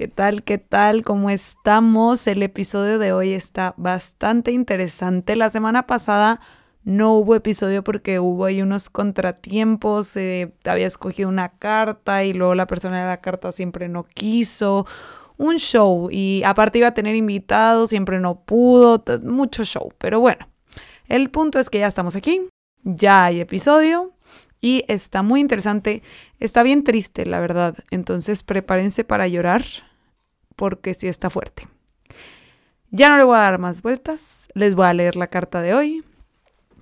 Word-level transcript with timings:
¿Qué 0.00 0.08
tal? 0.08 0.44
¿Qué 0.44 0.56
tal? 0.56 1.02
¿Cómo 1.02 1.28
estamos? 1.28 2.26
El 2.26 2.42
episodio 2.42 2.98
de 2.98 3.12
hoy 3.12 3.34
está 3.34 3.74
bastante 3.76 4.50
interesante. 4.50 5.36
La 5.36 5.50
semana 5.50 5.86
pasada 5.86 6.40
no 6.84 7.12
hubo 7.12 7.34
episodio 7.34 7.84
porque 7.84 8.18
hubo 8.18 8.46
ahí 8.46 8.62
unos 8.62 8.88
contratiempos, 8.88 10.16
eh, 10.16 10.54
había 10.64 10.86
escogido 10.86 11.28
una 11.28 11.50
carta 11.50 12.24
y 12.24 12.32
luego 12.32 12.54
la 12.54 12.66
persona 12.66 13.02
de 13.02 13.08
la 13.08 13.20
carta 13.20 13.52
siempre 13.52 13.90
no 13.90 14.04
quiso, 14.04 14.86
un 15.36 15.58
show 15.58 16.08
y 16.10 16.44
aparte 16.46 16.78
iba 16.78 16.88
a 16.88 16.94
tener 16.94 17.14
invitados, 17.14 17.90
siempre 17.90 18.20
no 18.20 18.40
pudo, 18.40 19.04
mucho 19.22 19.66
show, 19.66 19.92
pero 19.98 20.18
bueno, 20.18 20.48
el 21.08 21.28
punto 21.28 21.58
es 21.58 21.68
que 21.68 21.80
ya 21.80 21.88
estamos 21.88 22.16
aquí, 22.16 22.48
ya 22.84 23.26
hay 23.26 23.40
episodio 23.40 24.14
y 24.62 24.82
está 24.88 25.20
muy 25.20 25.40
interesante, 25.40 26.02
está 26.38 26.62
bien 26.62 26.84
triste 26.84 27.26
la 27.26 27.38
verdad, 27.38 27.76
entonces 27.90 28.42
prepárense 28.42 29.04
para 29.04 29.28
llorar 29.28 29.62
porque 30.60 30.92
sí 30.92 31.08
está 31.08 31.30
fuerte. 31.30 31.66
Ya 32.90 33.08
no 33.08 33.16
le 33.16 33.24
voy 33.24 33.36
a 33.36 33.40
dar 33.40 33.58
más 33.58 33.80
vueltas, 33.80 34.46
les 34.52 34.74
voy 34.74 34.84
a 34.84 34.92
leer 34.92 35.16
la 35.16 35.28
carta 35.28 35.62
de 35.62 35.72
hoy 35.72 36.04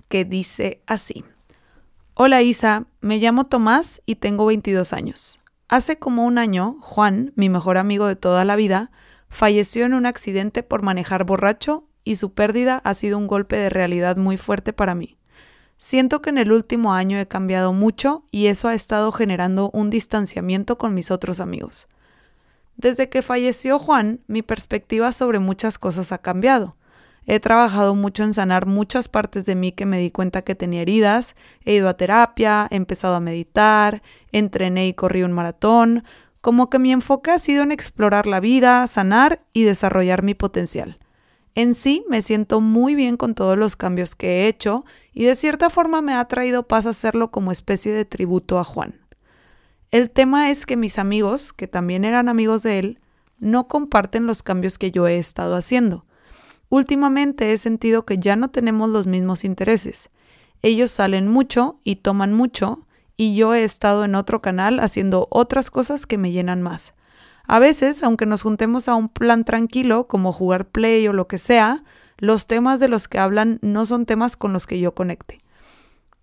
que 0.09 0.25
dice 0.25 0.81
así. 0.85 1.23
Hola 2.13 2.41
Isa, 2.41 2.87
me 2.99 3.19
llamo 3.19 3.45
Tomás 3.45 4.01
y 4.05 4.15
tengo 4.15 4.47
22 4.47 4.91
años. 4.91 5.39
Hace 5.69 5.97
como 5.97 6.25
un 6.25 6.37
año, 6.39 6.75
Juan, 6.81 7.31
mi 7.37 7.47
mejor 7.47 7.77
amigo 7.77 8.05
de 8.07 8.17
toda 8.17 8.43
la 8.43 8.57
vida, 8.57 8.91
falleció 9.29 9.85
en 9.85 9.93
un 9.93 10.05
accidente 10.05 10.61
por 10.61 10.81
manejar 10.81 11.23
borracho 11.23 11.87
y 12.03 12.17
su 12.17 12.33
pérdida 12.33 12.81
ha 12.83 12.93
sido 12.93 13.17
un 13.17 13.27
golpe 13.27 13.55
de 13.55 13.69
realidad 13.69 14.17
muy 14.17 14.35
fuerte 14.35 14.73
para 14.73 14.93
mí. 14.93 15.17
Siento 15.77 16.21
que 16.21 16.31
en 16.31 16.37
el 16.37 16.51
último 16.51 16.93
año 16.93 17.17
he 17.17 17.29
cambiado 17.29 17.71
mucho 17.71 18.25
y 18.29 18.47
eso 18.47 18.67
ha 18.67 18.75
estado 18.75 19.13
generando 19.13 19.69
un 19.71 19.89
distanciamiento 19.89 20.77
con 20.77 20.93
mis 20.93 21.11
otros 21.11 21.39
amigos. 21.39 21.87
Desde 22.79 23.09
que 23.09 23.21
falleció 23.21 23.77
Juan, 23.77 24.21
mi 24.27 24.41
perspectiva 24.41 25.11
sobre 25.11 25.39
muchas 25.39 25.77
cosas 25.77 26.13
ha 26.13 26.19
cambiado. 26.19 26.77
He 27.25 27.41
trabajado 27.41 27.93
mucho 27.93 28.23
en 28.23 28.33
sanar 28.33 28.67
muchas 28.67 29.09
partes 29.09 29.43
de 29.43 29.53
mí 29.53 29.73
que 29.73 29.85
me 29.85 29.99
di 29.99 30.11
cuenta 30.11 30.43
que 30.43 30.55
tenía 30.55 30.83
heridas, 30.83 31.35
he 31.65 31.73
ido 31.73 31.89
a 31.89 31.97
terapia, 31.97 32.69
he 32.71 32.77
empezado 32.77 33.15
a 33.15 33.19
meditar, 33.19 34.01
entrené 34.31 34.87
y 34.87 34.93
corrí 34.93 35.23
un 35.23 35.33
maratón, 35.33 36.05
como 36.39 36.69
que 36.69 36.79
mi 36.79 36.93
enfoque 36.93 37.31
ha 37.31 37.37
sido 37.37 37.63
en 37.63 37.73
explorar 37.73 38.27
la 38.27 38.39
vida, 38.39 38.87
sanar 38.87 39.41
y 39.51 39.63
desarrollar 39.63 40.23
mi 40.23 40.33
potencial. 40.33 40.99
En 41.55 41.73
sí 41.73 42.05
me 42.07 42.21
siento 42.21 42.61
muy 42.61 42.95
bien 42.95 43.17
con 43.17 43.35
todos 43.35 43.57
los 43.57 43.75
cambios 43.75 44.15
que 44.15 44.45
he 44.45 44.47
hecho 44.47 44.85
y 45.11 45.25
de 45.25 45.35
cierta 45.35 45.69
forma 45.69 46.01
me 46.01 46.13
ha 46.13 46.23
traído 46.29 46.65
paz 46.65 46.85
hacerlo 46.85 47.29
como 47.29 47.51
especie 47.51 47.91
de 47.91 48.05
tributo 48.05 48.57
a 48.57 48.63
Juan. 48.63 49.08
El 49.91 50.11
tema 50.11 50.51
es 50.51 50.67
que 50.67 50.77
mis 50.77 50.99
amigos, 50.99 51.51
que 51.51 51.67
también 51.67 52.05
eran 52.05 52.29
amigos 52.29 52.61
de 52.61 52.77
él, 52.77 52.99
no 53.39 53.67
comparten 53.67 54.27
los 54.27 54.43
cambios 54.43 54.77
que 54.77 54.91
yo 54.91 55.07
he 55.07 55.17
estado 55.17 55.55
haciendo. 55.55 56.05
Últimamente 56.69 57.53
he 57.53 57.57
sentido 57.57 58.05
que 58.05 58.19
ya 58.19 58.35
no 58.35 58.49
tenemos 58.49 58.89
los 58.89 59.07
mismos 59.07 59.43
intereses. 59.43 60.11
Ellos 60.61 60.91
salen 60.91 61.27
mucho 61.27 61.79
y 61.83 61.97
toman 61.97 62.33
mucho 62.33 62.85
y 63.17 63.35
yo 63.35 63.55
he 63.55 63.63
estado 63.63 64.05
en 64.05 64.13
otro 64.13 64.41
canal 64.41 64.79
haciendo 64.79 65.27
otras 65.31 65.71
cosas 65.71 66.05
que 66.05 66.19
me 66.19 66.31
llenan 66.31 66.61
más. 66.61 66.93
A 67.47 67.57
veces, 67.57 68.03
aunque 68.03 68.27
nos 68.27 68.43
juntemos 68.43 68.87
a 68.87 68.93
un 68.93 69.09
plan 69.09 69.43
tranquilo, 69.43 70.07
como 70.07 70.31
jugar 70.31 70.67
play 70.67 71.07
o 71.07 71.13
lo 71.13 71.27
que 71.27 71.39
sea, 71.39 71.83
los 72.19 72.45
temas 72.45 72.79
de 72.79 72.89
los 72.89 73.07
que 73.07 73.17
hablan 73.17 73.57
no 73.63 73.87
son 73.87 74.05
temas 74.05 74.37
con 74.37 74.53
los 74.53 74.67
que 74.67 74.79
yo 74.79 74.93
conecte. 74.93 75.39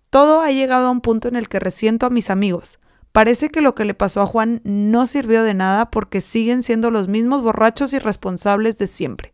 Todo 0.09 0.39
ha 0.39 0.51
llegado 0.51 0.87
a 0.87 0.91
un 0.91 1.01
punto 1.01 1.27
en 1.27 1.35
el 1.35 1.49
que 1.49 1.59
resiento 1.59 2.05
a 2.05 2.09
mis 2.09 2.29
amigos. 2.29 2.79
Parece 3.17 3.49
que 3.49 3.61
lo 3.61 3.73
que 3.73 3.83
le 3.83 3.95
pasó 3.95 4.21
a 4.21 4.27
Juan 4.27 4.61
no 4.63 5.07
sirvió 5.07 5.41
de 5.41 5.55
nada 5.55 5.89
porque 5.89 6.21
siguen 6.21 6.61
siendo 6.61 6.91
los 6.91 7.07
mismos 7.07 7.41
borrachos 7.41 7.91
y 7.93 7.97
responsables 7.97 8.77
de 8.77 8.85
siempre. 8.85 9.33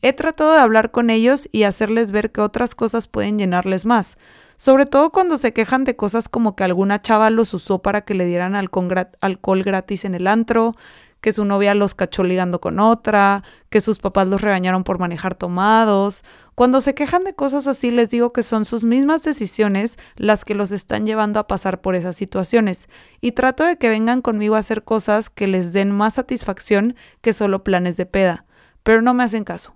He 0.00 0.14
tratado 0.14 0.54
de 0.54 0.60
hablar 0.60 0.92
con 0.92 1.10
ellos 1.10 1.46
y 1.52 1.64
hacerles 1.64 2.10
ver 2.10 2.32
que 2.32 2.40
otras 2.40 2.74
cosas 2.74 3.08
pueden 3.08 3.38
llenarles 3.38 3.84
más, 3.84 4.16
sobre 4.56 4.86
todo 4.86 5.10
cuando 5.10 5.36
se 5.36 5.52
quejan 5.52 5.84
de 5.84 5.94
cosas 5.94 6.30
como 6.30 6.56
que 6.56 6.64
alguna 6.64 7.02
chava 7.02 7.28
los 7.28 7.52
usó 7.52 7.82
para 7.82 8.00
que 8.00 8.14
le 8.14 8.24
dieran 8.24 8.54
alcohol 8.54 9.62
gratis 9.62 10.06
en 10.06 10.14
el 10.14 10.26
antro, 10.26 10.74
que 11.20 11.32
su 11.32 11.44
novia 11.44 11.74
los 11.74 11.94
cachó 11.94 12.24
ligando 12.24 12.62
con 12.62 12.80
otra, 12.80 13.44
que 13.68 13.82
sus 13.82 13.98
papás 13.98 14.26
los 14.26 14.40
regañaron 14.40 14.84
por 14.84 14.98
manejar 14.98 15.34
tomados. 15.34 16.24
Cuando 16.54 16.80
se 16.80 16.94
quejan 16.94 17.24
de 17.24 17.34
cosas 17.34 17.66
así 17.66 17.90
les 17.90 18.10
digo 18.10 18.32
que 18.32 18.42
son 18.42 18.64
sus 18.64 18.84
mismas 18.84 19.22
decisiones 19.22 19.98
las 20.16 20.44
que 20.44 20.54
los 20.54 20.70
están 20.70 21.06
llevando 21.06 21.40
a 21.40 21.46
pasar 21.46 21.80
por 21.80 21.94
esas 21.94 22.16
situaciones 22.16 22.88
y 23.20 23.32
trato 23.32 23.64
de 23.64 23.78
que 23.78 23.88
vengan 23.88 24.20
conmigo 24.20 24.54
a 24.54 24.58
hacer 24.58 24.84
cosas 24.84 25.30
que 25.30 25.46
les 25.46 25.72
den 25.72 25.90
más 25.90 26.14
satisfacción 26.14 26.96
que 27.20 27.32
solo 27.32 27.64
planes 27.64 27.96
de 27.96 28.06
peda, 28.06 28.44
pero 28.82 29.00
no 29.00 29.14
me 29.14 29.24
hacen 29.24 29.44
caso 29.44 29.74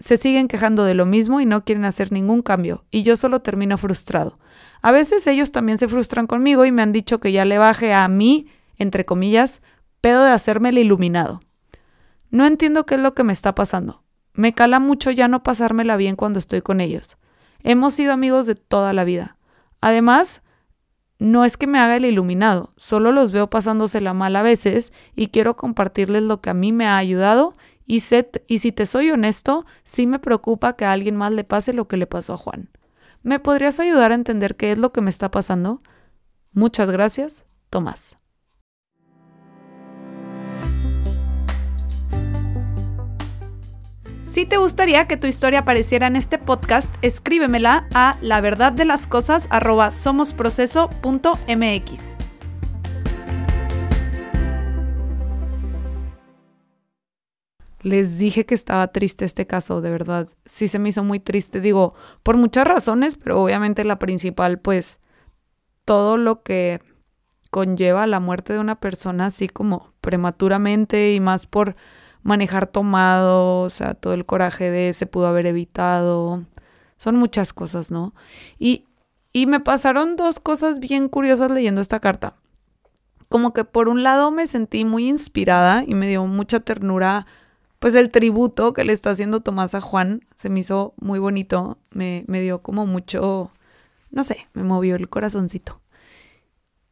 se 0.00 0.16
siguen 0.16 0.48
quejando 0.48 0.84
de 0.84 0.94
lo 0.94 1.06
mismo 1.06 1.40
y 1.40 1.46
no 1.46 1.64
quieren 1.64 1.84
hacer 1.84 2.12
ningún 2.12 2.42
cambio, 2.42 2.84
y 2.90 3.02
yo 3.02 3.16
solo 3.16 3.40
termino 3.40 3.78
frustrado. 3.78 4.38
A 4.82 4.90
veces 4.90 5.26
ellos 5.26 5.52
también 5.52 5.78
se 5.78 5.88
frustran 5.88 6.26
conmigo 6.26 6.64
y 6.64 6.72
me 6.72 6.82
han 6.82 6.92
dicho 6.92 7.20
que 7.20 7.32
ya 7.32 7.44
le 7.44 7.58
baje 7.58 7.92
a 7.92 8.08
mí, 8.08 8.48
entre 8.78 9.04
comillas, 9.04 9.60
pedo 10.00 10.24
de 10.24 10.30
hacerme 10.30 10.70
el 10.70 10.78
iluminado. 10.78 11.40
No 12.30 12.46
entiendo 12.46 12.86
qué 12.86 12.94
es 12.94 13.00
lo 13.00 13.14
que 13.14 13.24
me 13.24 13.32
está 13.32 13.54
pasando. 13.54 14.02
Me 14.40 14.54
cala 14.54 14.80
mucho 14.80 15.10
ya 15.10 15.28
no 15.28 15.42
pasármela 15.42 15.98
bien 15.98 16.16
cuando 16.16 16.38
estoy 16.38 16.62
con 16.62 16.80
ellos. 16.80 17.18
Hemos 17.62 17.92
sido 17.92 18.14
amigos 18.14 18.46
de 18.46 18.54
toda 18.54 18.94
la 18.94 19.04
vida. 19.04 19.36
Además, 19.82 20.40
no 21.18 21.44
es 21.44 21.58
que 21.58 21.66
me 21.66 21.78
haga 21.78 21.96
el 21.96 22.06
iluminado, 22.06 22.72
solo 22.78 23.12
los 23.12 23.32
veo 23.32 23.50
pasándosela 23.50 24.14
mal 24.14 24.34
a 24.36 24.42
veces 24.42 24.94
y 25.14 25.26
quiero 25.26 25.56
compartirles 25.56 26.22
lo 26.22 26.40
que 26.40 26.48
a 26.48 26.54
mí 26.54 26.72
me 26.72 26.86
ha 26.86 26.96
ayudado 26.96 27.52
y, 27.86 28.02
y 28.46 28.58
si 28.60 28.72
te 28.72 28.86
soy 28.86 29.10
honesto, 29.10 29.66
sí 29.84 30.06
me 30.06 30.18
preocupa 30.18 30.74
que 30.74 30.86
a 30.86 30.92
alguien 30.92 31.16
más 31.16 31.32
le 31.32 31.44
pase 31.44 31.74
lo 31.74 31.86
que 31.86 31.98
le 31.98 32.06
pasó 32.06 32.32
a 32.32 32.38
Juan. 32.38 32.70
¿Me 33.22 33.40
podrías 33.40 33.78
ayudar 33.78 34.10
a 34.10 34.14
entender 34.14 34.56
qué 34.56 34.72
es 34.72 34.78
lo 34.78 34.90
que 34.90 35.02
me 35.02 35.10
está 35.10 35.30
pasando? 35.30 35.82
Muchas 36.54 36.88
gracias, 36.88 37.44
Tomás. 37.68 38.19
Si 44.30 44.46
te 44.46 44.58
gustaría 44.58 45.08
que 45.08 45.16
tu 45.16 45.26
historia 45.26 45.60
apareciera 45.60 46.06
en 46.06 46.14
este 46.14 46.38
podcast, 46.38 46.94
escríbemela 47.02 47.88
a 47.92 48.16
la 48.20 48.40
verdad 48.40 48.72
de 48.72 48.84
las 48.84 49.08
cosas. 49.08 49.48
Les 57.82 58.18
dije 58.18 58.46
que 58.46 58.54
estaba 58.54 58.86
triste 58.92 59.24
este 59.24 59.48
caso, 59.48 59.80
de 59.80 59.90
verdad. 59.90 60.28
Sí 60.44 60.68
se 60.68 60.78
me 60.78 60.90
hizo 60.90 61.02
muy 61.02 61.18
triste, 61.18 61.60
digo, 61.60 61.94
por 62.22 62.36
muchas 62.36 62.68
razones, 62.68 63.16
pero 63.16 63.42
obviamente 63.42 63.82
la 63.82 63.98
principal, 63.98 64.60
pues, 64.60 65.00
todo 65.84 66.16
lo 66.16 66.44
que 66.44 66.80
conlleva 67.50 68.06
la 68.06 68.20
muerte 68.20 68.52
de 68.52 68.60
una 68.60 68.78
persona 68.78 69.26
así 69.26 69.48
como 69.48 69.92
prematuramente 70.00 71.14
y 71.14 71.18
más 71.18 71.48
por 71.48 71.74
manejar 72.22 72.66
tomado, 72.66 73.62
o 73.62 73.70
sea, 73.70 73.94
todo 73.94 74.14
el 74.14 74.26
coraje 74.26 74.70
de 74.70 74.92
se 74.92 75.06
pudo 75.06 75.26
haber 75.26 75.46
evitado. 75.46 76.44
Son 76.96 77.16
muchas 77.16 77.52
cosas, 77.52 77.90
¿no? 77.90 78.14
Y, 78.58 78.86
y 79.32 79.46
me 79.46 79.60
pasaron 79.60 80.16
dos 80.16 80.40
cosas 80.40 80.80
bien 80.80 81.08
curiosas 81.08 81.50
leyendo 81.50 81.80
esta 81.80 82.00
carta. 82.00 82.36
Como 83.28 83.52
que 83.52 83.64
por 83.64 83.88
un 83.88 84.02
lado 84.02 84.30
me 84.30 84.46
sentí 84.46 84.84
muy 84.84 85.08
inspirada 85.08 85.84
y 85.86 85.94
me 85.94 86.08
dio 86.08 86.26
mucha 86.26 86.60
ternura 86.60 87.26
pues 87.80 87.94
el 87.94 88.10
tributo 88.10 88.74
que 88.74 88.84
le 88.84 88.92
está 88.92 89.10
haciendo 89.10 89.40
Tomás 89.40 89.74
a 89.74 89.80
Juan 89.80 90.20
se 90.36 90.50
me 90.50 90.60
hizo 90.60 90.94
muy 91.00 91.18
bonito, 91.18 91.78
me, 91.90 92.24
me 92.28 92.42
dio 92.42 92.60
como 92.60 92.86
mucho, 92.86 93.52
no 94.10 94.22
sé, 94.22 94.46
me 94.52 94.62
movió 94.62 94.96
el 94.96 95.08
corazoncito. 95.08 95.80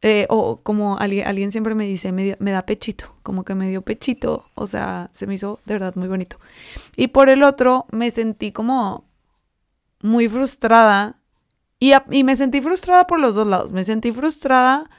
Eh, 0.01 0.27
o 0.29 0.61
como 0.61 0.97
alguien, 0.97 1.27
alguien, 1.27 1.51
siempre 1.51 1.75
me 1.75 1.85
dice, 1.85 2.13
me, 2.13 2.37
me, 2.39 2.51
da 2.51 2.65
pechito, 2.65 3.15
como 3.21 3.43
que 3.43 3.53
me 3.53 3.67
dio 3.67 3.81
pechito, 3.81 4.49
o 4.55 4.65
sea, 4.65 5.09
se 5.11 5.27
me 5.27 5.33
hizo 5.33 5.59
de 5.65 5.73
verdad 5.73 5.95
muy 5.95 6.07
bonito. 6.07 6.39
Y 6.95 7.07
por 7.07 7.27
el 7.27 7.43
otro, 7.43 7.85
me 7.91 8.09
sentí 8.09 8.53
como 8.53 9.09
muy 10.01 10.29
frustrada 10.29 11.19
y, 11.79 11.93
y 12.11 12.23
me 12.23 12.35
sentí 12.37 12.61
frustrada 12.61 13.07
por 13.07 13.19
los 13.19 13.35
dos 13.35 13.47
lados. 13.47 13.71
Me 13.73 13.83
sentí 13.83 14.11
frustrada 14.11 14.89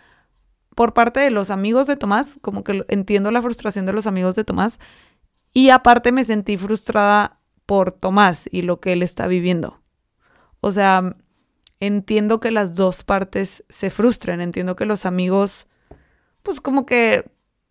por 0.74 0.94
parte 0.94 1.20
de 1.20 1.30
los 1.30 1.50
amigos 1.50 1.86
de 1.86 1.96
Tomás, 1.96 2.38
como 2.42 2.64
que 2.64 2.84
entiendo 2.88 3.30
la 3.30 3.42
frustración 3.42 3.86
de 3.86 3.92
los 3.92 4.06
amigos 4.06 4.34
de 4.36 4.44
Tomás, 4.44 4.80
y 5.52 5.70
aparte 5.70 6.12
me 6.12 6.24
sentí 6.24 6.56
frustrada 6.56 7.40
por 7.66 7.92
Tomás 7.92 8.48
y 8.50 8.62
lo 8.62 8.80
que 8.80 8.92
él 8.92 9.02
está 9.02 9.26
viviendo. 9.26 9.80
O 10.60 10.70
sea, 10.70 11.16
entiendo 11.80 12.40
que 12.40 12.50
las 12.50 12.76
dos 12.76 13.02
partes 13.04 13.64
se 13.68 13.90
frustren, 13.90 14.40
entiendo 14.40 14.76
que 14.76 14.86
los 14.86 15.06
amigos, 15.06 15.66
pues 16.42 16.60
como 16.60 16.86
que 16.86 17.24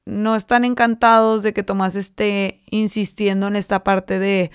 no 0.05 0.35
están 0.35 0.65
encantados 0.65 1.43
de 1.43 1.53
que 1.53 1.63
Tomás 1.63 1.95
esté 1.95 2.63
insistiendo 2.71 3.47
en 3.47 3.55
esta 3.55 3.83
parte 3.83 4.17
de, 4.17 4.51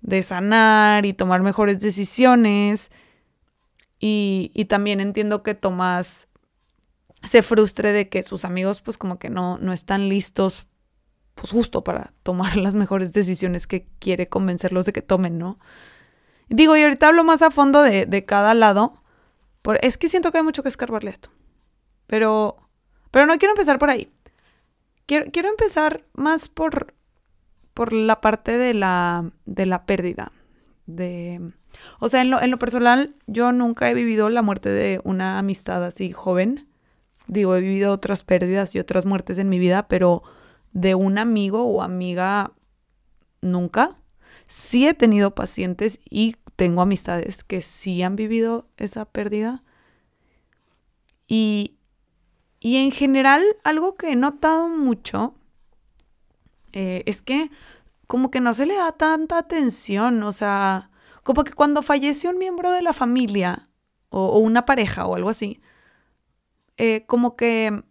de 0.00 0.22
sanar 0.22 1.04
y 1.04 1.12
tomar 1.12 1.42
mejores 1.42 1.78
decisiones. 1.78 2.90
Y, 4.00 4.50
y, 4.54 4.64
también 4.64 5.00
entiendo 5.00 5.42
que 5.42 5.54
Tomás 5.54 6.28
se 7.22 7.42
frustre 7.42 7.92
de 7.92 8.08
que 8.08 8.22
sus 8.22 8.44
amigos 8.44 8.82
pues 8.82 8.98
como 8.98 9.18
que 9.18 9.30
no, 9.30 9.56
no 9.58 9.72
están 9.72 10.08
listos 10.08 10.66
pues 11.34 11.50
justo 11.50 11.84
para 11.84 12.12
tomar 12.22 12.56
las 12.58 12.74
mejores 12.74 13.12
decisiones 13.12 13.66
que 13.66 13.86
quiere 13.98 14.28
convencerlos 14.28 14.86
de 14.86 14.92
que 14.92 15.02
tomen, 15.02 15.38
¿no? 15.38 15.58
Digo, 16.48 16.76
y 16.76 16.82
ahorita 16.82 17.08
hablo 17.08 17.24
más 17.24 17.42
a 17.42 17.50
fondo 17.50 17.82
de, 17.82 18.24
cada 18.26 18.54
lado. 18.54 19.02
Por, 19.62 19.78
es 19.82 19.98
que 19.98 20.08
siento 20.08 20.30
que 20.30 20.38
hay 20.38 20.44
mucho 20.44 20.62
que 20.62 20.68
escarbarle 20.68 21.10
a 21.10 21.12
esto. 21.14 21.30
Pero, 22.06 22.56
pero 23.10 23.26
no 23.26 23.36
quiero 23.38 23.52
empezar 23.52 23.78
por 23.78 23.90
ahí. 23.90 24.12
Quiero, 25.06 25.30
quiero 25.30 25.48
empezar 25.48 26.04
más 26.12 26.48
por, 26.48 26.94
por 27.72 27.92
la 27.92 28.20
parte 28.20 28.58
de 28.58 28.74
la, 28.74 29.30
de 29.46 29.66
la 29.66 29.86
pérdida. 29.86 30.32
De, 30.86 31.40
o 31.98 32.08
sea, 32.08 32.20
en 32.20 32.30
lo, 32.30 32.40
en 32.40 32.50
lo 32.50 32.58
personal, 32.58 33.14
yo 33.26 33.52
nunca 33.52 33.90
he 33.90 33.94
vivido 33.94 34.28
la 34.28 34.42
muerte 34.42 34.68
de 34.68 35.00
una 35.04 35.38
amistad 35.38 35.84
así 35.84 36.12
joven. 36.12 36.68
Digo, 37.26 37.56
he 37.56 37.60
vivido 37.60 37.92
otras 37.92 38.22
pérdidas 38.22 38.74
y 38.74 38.78
otras 38.78 39.06
muertes 39.06 39.38
en 39.38 39.48
mi 39.48 39.58
vida, 39.58 39.88
pero 39.88 40.22
de 40.72 40.94
un 40.94 41.18
amigo 41.18 41.64
o 41.64 41.82
amiga 41.82 42.52
nunca. 43.40 43.96
Sí 44.54 44.86
he 44.86 44.94
tenido 44.94 45.34
pacientes 45.34 45.98
y 46.08 46.36
tengo 46.54 46.80
amistades 46.80 47.42
que 47.42 47.60
sí 47.60 48.04
han 48.04 48.14
vivido 48.14 48.68
esa 48.76 49.04
pérdida. 49.04 49.64
Y, 51.26 51.74
y 52.60 52.76
en 52.76 52.92
general, 52.92 53.42
algo 53.64 53.96
que 53.96 54.12
he 54.12 54.14
notado 54.14 54.68
mucho 54.68 55.34
eh, 56.72 57.02
es 57.06 57.20
que 57.20 57.50
como 58.06 58.30
que 58.30 58.38
no 58.38 58.54
se 58.54 58.66
le 58.66 58.76
da 58.76 58.92
tanta 58.92 59.38
atención, 59.38 60.22
o 60.22 60.30
sea, 60.30 60.88
como 61.24 61.42
que 61.42 61.52
cuando 61.52 61.82
fallece 61.82 62.28
un 62.28 62.38
miembro 62.38 62.70
de 62.70 62.82
la 62.82 62.92
familia 62.92 63.68
o, 64.08 64.38
una 64.38 64.66
pareja 64.66 65.04
o 65.04 65.16
algo 65.16 65.30
así, 65.30 65.60
eh, 66.76 67.04
como 67.06 67.34
que 67.34 67.82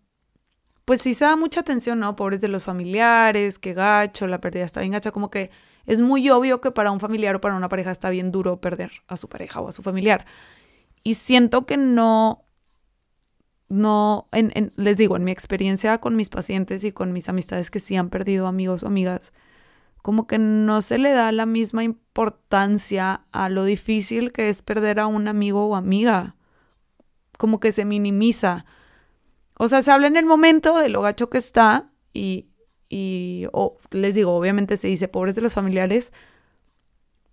pues 0.85 1.01
sí 1.01 1.13
se 1.13 1.25
da 1.25 1.35
mucha 1.35 1.59
atención, 1.59 1.99
¿no? 1.99 2.15
Pobres 2.15 2.39
de 2.39 2.47
los 2.47 2.63
familiares, 2.63 3.59
qué 3.59 3.73
gacho, 3.73 4.27
la 4.27 4.39
pérdida 4.39 4.63
está 4.63 4.79
bien 4.79 4.93
gacha, 4.93 5.11
como 5.11 5.29
que 5.29 5.51
es 5.85 6.01
muy 6.01 6.29
obvio 6.29 6.61
que 6.61 6.71
para 6.71 6.91
un 6.91 6.99
familiar 6.99 7.35
o 7.35 7.41
para 7.41 7.55
una 7.55 7.69
pareja 7.69 7.91
está 7.91 8.09
bien 8.09 8.31
duro 8.31 8.61
perder 8.61 8.91
a 9.07 9.17
su 9.17 9.27
pareja 9.27 9.59
o 9.61 9.67
a 9.67 9.71
su 9.71 9.81
familiar. 9.81 10.25
Y 11.03 11.15
siento 11.15 11.65
que 11.65 11.75
no, 11.75 12.45
no, 13.67 14.27
en, 14.31 14.71
les 14.75 14.97
digo, 14.97 15.17
en 15.17 15.23
mi 15.23 15.31
experiencia 15.31 15.99
con 15.99 16.15
mis 16.15 16.29
pacientes 16.29 16.83
y 16.83 16.91
con 16.91 17.11
mis 17.11 17.27
amistades 17.27 17.69
que 17.69 17.79
sí 17.79 17.95
han 17.95 18.09
perdido 18.09 18.47
amigos 18.47 18.83
o 18.83 18.87
amigas, 18.87 19.33
como 20.01 20.27
que 20.27 20.37
no 20.37 20.81
se 20.81 20.97
le 20.97 21.11
da 21.11 21.31
la 21.31 21.45
misma 21.45 21.83
importancia 21.83 23.25
a 23.31 23.49
lo 23.49 23.63
difícil 23.63 24.31
que 24.31 24.49
es 24.49 24.61
perder 24.61 24.99
a 24.99 25.07
un 25.07 25.27
amigo 25.27 25.65
o 25.65 25.75
amiga. 25.75 26.35
Como 27.37 27.59
que 27.59 27.71
se 27.71 27.83
minimiza. 27.83 28.65
O 29.57 29.67
sea, 29.67 29.81
se 29.81 29.91
habla 29.91 30.07
en 30.07 30.17
el 30.17 30.25
momento 30.25 30.77
de 30.77 30.89
lo 30.89 31.01
gacho 31.01 31.29
que 31.29 31.37
está 31.37 31.89
y, 32.13 32.47
y 32.89 33.47
les 33.91 34.15
digo, 34.15 34.35
obviamente 34.35 34.77
se 34.77 34.87
dice 34.87 35.07
pobres 35.07 35.35
de 35.35 35.41
los 35.41 35.53
familiares, 35.53 36.13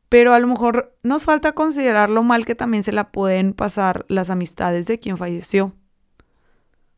pero 0.09 0.35
a 0.35 0.41
lo 0.41 0.49
mejor 0.49 0.97
nos 1.03 1.25
falta 1.25 1.53
considerar 1.53 2.11
lo 2.11 2.23
mal 2.23 2.45
que 2.45 2.55
también 2.55 2.83
se 2.83 2.93
la 2.93 3.13
pueden 3.13 3.53
pasar 3.53 4.05
las 4.09 4.29
amistades 4.29 4.87
de 4.87 4.99
quien 4.99 5.17
falleció. 5.17 5.73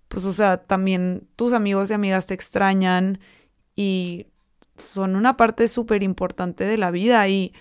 Pues 0.08 0.24
o 0.24 0.32
sea, 0.32 0.58
también 0.58 1.28
tus 1.36 1.52
amigos 1.52 1.90
y 1.90 1.94
amigas 1.94 2.26
te 2.26 2.34
extrañan 2.34 3.20
y 3.76 4.28
son 4.76 5.16
una 5.16 5.36
parte 5.36 5.68
súper 5.68 6.02
importante 6.02 6.64
de 6.64 6.78
la 6.78 6.90
vida 6.90 7.28
y, 7.28 7.52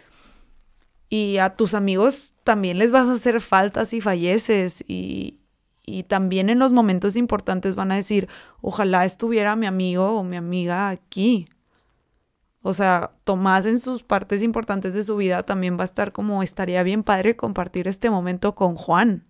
y 1.10 1.38
a 1.38 1.56
tus 1.56 1.74
amigos 1.74 2.34
también 2.44 2.78
les 2.78 2.92
vas 2.92 3.10
a 3.10 3.14
hacer 3.14 3.42
falta 3.42 3.86
si 3.86 4.02
falleces 4.02 4.84
y, 4.88 5.41
y 5.84 6.04
también 6.04 6.50
en 6.50 6.60
los 6.60 6.74
momentos 6.74 7.16
importantes 7.16 7.76
van 7.76 7.92
a 7.92 7.96
decir, 7.96 8.30
ojalá 8.62 9.06
estuviera 9.06 9.56
mi 9.56 9.66
amigo 9.66 10.18
o 10.18 10.24
mi 10.24 10.38
amiga 10.38 10.90
aquí. 10.90 11.48
O 12.62 12.74
sea, 12.74 13.12
Tomás 13.24 13.66
en 13.66 13.80
sus 13.80 14.04
partes 14.04 14.44
importantes 14.44 14.94
de 14.94 15.04
su 15.04 15.18
vida 15.18 15.44
también 15.44 15.78
va 15.78 15.82
a 15.82 15.86
estar 15.86 16.12
como 16.12 16.44
estaría 16.44 16.84
bien 16.84 17.04
padre 17.04 17.36
compartir 17.36 17.88
este 17.88 18.10
momento 18.10 18.54
con 18.54 18.76
Juan. 18.76 19.26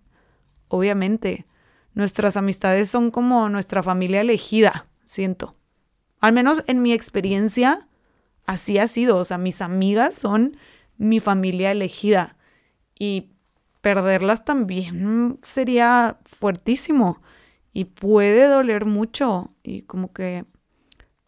Obviamente, 0.68 1.46
nuestras 1.94 2.36
amistades 2.36 2.90
son 2.90 3.10
como 3.10 3.48
nuestra 3.48 3.82
familia 3.82 4.20
elegida, 4.20 4.86
siento. 5.06 5.54
Al 6.20 6.32
menos 6.32 6.62
en 6.66 6.82
mi 6.82 6.92
experiencia, 6.92 7.88
así 8.46 8.78
ha 8.78 8.86
sido. 8.86 9.16
O 9.16 9.24
sea, 9.24 9.38
mis 9.38 9.62
amigas 9.62 10.14
son 10.14 10.56
mi 10.98 11.18
familia 11.18 11.70
elegida. 11.72 12.36
Y 12.98 13.32
perderlas 13.82 14.44
también 14.44 15.38
sería 15.42 16.18
fuertísimo 16.24 17.20
y 17.74 17.84
puede 17.84 18.46
doler 18.46 18.86
mucho 18.86 19.54
y 19.62 19.82
como 19.82 20.12
que 20.12 20.46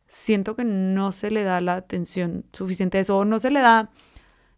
siento 0.08 0.56
que 0.56 0.64
no 0.64 1.12
se 1.12 1.30
le 1.30 1.42
da 1.42 1.60
la 1.60 1.74
atención 1.74 2.46
suficiente 2.52 2.98
a 2.98 3.00
eso 3.02 3.18
o 3.18 3.24
no 3.24 3.38
se 3.38 3.50
le 3.50 3.60
da 3.60 3.90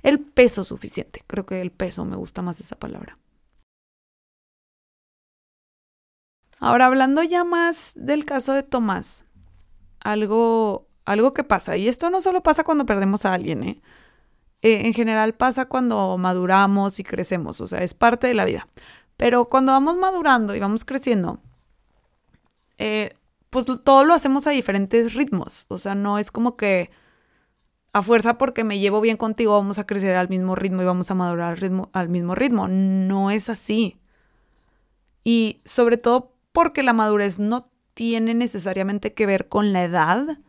el 0.03 0.21
peso 0.21 0.63
suficiente. 0.63 1.23
Creo 1.27 1.47
que 1.47 1.61
el 1.61 1.73
peso 1.73 2.05
me 2.05 2.17
gusta 2.17 2.43
más 2.43 2.61
esa 2.61 2.79
palabra. 2.79 3.17
Ahora 6.59 6.87
hablando 6.87 7.23
ya 7.23 7.45
más 7.45 7.93
del 7.97 8.25
caso 8.25 8.53
de 8.53 8.63
Tomás, 8.63 9.25
algo 10.01 10.89
algo 11.05 11.33
que 11.35 11.45
pasa 11.45 11.77
y 11.77 11.89
esto 11.89 12.11
no 12.11 12.21
solo 12.21 12.43
pasa 12.43 12.65
cuando 12.65 12.85
perdemos 12.85 13.25
a 13.25 13.33
alguien, 13.33 13.63
¿eh? 13.63 13.83
Eh, 14.67 14.85
en 14.85 14.95
general 14.95 15.33
pasa 15.37 15.67
cuando 15.67 16.19
maduramos 16.19 16.99
y 16.99 17.05
crecemos, 17.05 17.61
o 17.61 17.69
sea, 17.69 17.85
es 17.85 17.95
parte 17.95 18.27
de 18.27 18.35
la 18.35 18.45
vida. 18.45 18.67
Pero 19.17 19.45
cuando 19.49 19.71
vamos 19.71 19.97
madurando 19.97 20.57
y 20.57 20.59
vamos 20.59 20.85
creciendo, 20.85 21.39
eh, 22.77 23.15
pues 23.49 23.65
todo 23.85 24.03
lo 24.03 24.13
hacemos 24.13 24.49
a 24.49 24.51
diferentes 24.51 25.15
ritmos, 25.15 25.67
o 25.69 25.79
sea, 25.79 25.95
no 25.95 26.19
es 26.19 26.33
como 26.33 26.57
que 26.57 26.91
a 27.93 28.03
fuerza 28.03 28.39
porque 28.39 28.65
me 28.65 28.81
llevo 28.81 29.01
bien 29.01 29.17
contigo 29.17 29.53
vamos 29.53 29.79
a 29.79 29.87
crecer 29.87 30.17
al 30.17 30.29
mismo 30.29 30.57
ritmo 30.57 30.83
y 30.83 30.85
vamos 30.85 31.13
a 31.13 31.15
madurar 31.15 31.53
al, 31.53 31.59
ritmo, 31.59 31.89
al 31.93 32.09
mismo 32.09 32.35
ritmo, 32.35 32.67
no 32.67 33.31
es 33.31 33.49
así. 33.49 34.01
Y 35.23 35.61
sobre 35.65 35.97
todo 35.97 36.35
porque 36.51 36.83
la 36.83 36.93
madurez 36.93 37.39
no 37.39 37.71
tiene 37.95 38.35
necesariamente 38.35 39.15
que 39.15 39.27
ver 39.27 39.49
con 39.49 39.73
la 39.73 39.85
edad, 39.85 40.41